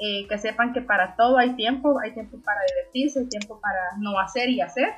Eh, 0.00 0.28
que 0.28 0.38
sepan 0.38 0.72
que 0.72 0.80
para 0.80 1.16
todo 1.16 1.38
hay 1.38 1.56
tiempo, 1.56 1.98
hay 1.98 2.12
tiempo 2.12 2.38
para 2.44 2.60
divertirse, 2.72 3.20
hay 3.20 3.28
tiempo 3.28 3.60
para 3.60 3.96
no 3.98 4.20
hacer 4.20 4.48
y 4.48 4.60
hacer, 4.60 4.94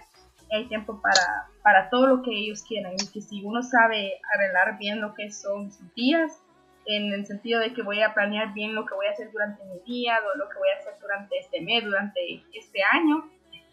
hay 0.53 0.67
tiempo 0.67 1.01
para, 1.01 1.49
para 1.63 1.89
todo 1.89 2.07
lo 2.07 2.23
que 2.23 2.31
ellos 2.31 2.63
quieran. 2.63 2.93
Y 2.95 3.07
que 3.11 3.23
si 3.23 3.43
uno 3.43 3.63
sabe 3.63 4.21
arreglar 4.35 4.79
bien 4.79 5.01
lo 5.01 5.15
que 5.15 5.31
son 5.31 5.73
sus 5.73 5.95
días, 5.95 6.43
en 6.87 7.13
el 7.13 7.27
sentido 7.27 7.61
de 7.61 7.73
que 7.73 7.83
voy 7.83 8.03
a 8.03 8.15
planear 8.15 8.53
bien 8.53 8.75
lo 8.75 8.85
que 8.85 8.95
voy 8.95 9.07
a 9.07 9.11
hacer 9.11 9.31
durante 9.33 9.65
mi 9.65 9.81
día, 9.87 10.19
lo 10.37 10.49
que 10.49 10.59
voy 10.59 10.69
a 10.75 10.81
hacer 10.81 10.95
durante 11.01 11.39
este 11.39 11.61
mes, 11.61 11.85
durante 11.85 12.45
este 12.53 12.83
año, 12.83 13.25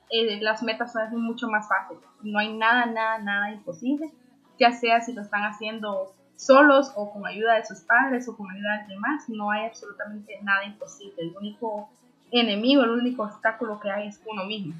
eh, 0.09 0.39
las 0.41 0.63
metas 0.63 0.93
son 0.93 1.21
mucho 1.21 1.47
más 1.47 1.67
fáciles. 1.67 2.03
No 2.21 2.39
hay 2.39 2.53
nada, 2.53 2.85
nada, 2.85 3.19
nada 3.19 3.51
imposible, 3.51 4.11
ya 4.59 4.71
sea 4.71 5.01
si 5.01 5.13
lo 5.13 5.21
están 5.21 5.43
haciendo 5.43 6.13
solos 6.37 6.91
o 6.95 7.11
con 7.11 7.25
ayuda 7.27 7.55
de 7.55 7.65
sus 7.65 7.79
padres 7.79 8.27
o 8.29 8.37
con 8.37 8.49
ayuda 8.49 8.85
de 8.87 8.93
demás, 8.93 9.23
no 9.27 9.51
hay 9.51 9.65
absolutamente 9.65 10.39
nada 10.43 10.63
imposible. 10.65 11.15
El 11.17 11.35
único 11.35 11.89
enemigo, 12.31 12.83
el 12.83 12.91
único 12.91 13.23
obstáculo 13.23 13.79
que 13.79 13.89
hay 13.89 14.07
es 14.07 14.21
uno 14.25 14.45
mismo. 14.45 14.73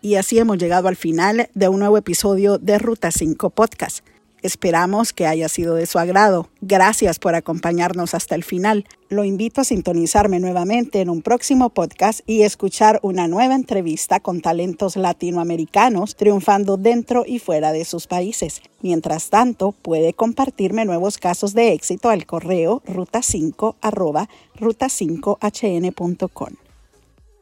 Y 0.00 0.16
así 0.16 0.38
hemos 0.38 0.58
llegado 0.58 0.88
al 0.88 0.96
final 0.96 1.48
de 1.54 1.68
un 1.68 1.78
nuevo 1.78 1.96
episodio 1.96 2.58
de 2.58 2.78
Ruta 2.78 3.10
5 3.10 3.50
Podcast. 3.50 4.04
Esperamos 4.44 5.12
que 5.14 5.26
haya 5.26 5.48
sido 5.48 5.74
de 5.74 5.86
su 5.86 5.98
agrado. 5.98 6.50
Gracias 6.60 7.18
por 7.18 7.34
acompañarnos 7.34 8.12
hasta 8.12 8.34
el 8.34 8.44
final. 8.44 8.84
Lo 9.08 9.24
invito 9.24 9.62
a 9.62 9.64
sintonizarme 9.64 10.38
nuevamente 10.38 11.00
en 11.00 11.08
un 11.08 11.22
próximo 11.22 11.70
podcast 11.70 12.20
y 12.26 12.42
escuchar 12.42 13.00
una 13.02 13.26
nueva 13.26 13.54
entrevista 13.54 14.20
con 14.20 14.42
talentos 14.42 14.96
latinoamericanos 14.96 16.14
triunfando 16.14 16.76
dentro 16.76 17.24
y 17.26 17.38
fuera 17.38 17.72
de 17.72 17.86
sus 17.86 18.06
países. 18.06 18.60
Mientras 18.82 19.30
tanto, 19.30 19.72
puede 19.72 20.12
compartirme 20.12 20.84
nuevos 20.84 21.16
casos 21.16 21.54
de 21.54 21.72
éxito 21.72 22.10
al 22.10 22.26
correo 22.26 22.82
ruta5 22.86 23.76
ruta5hn.com. 24.60 26.63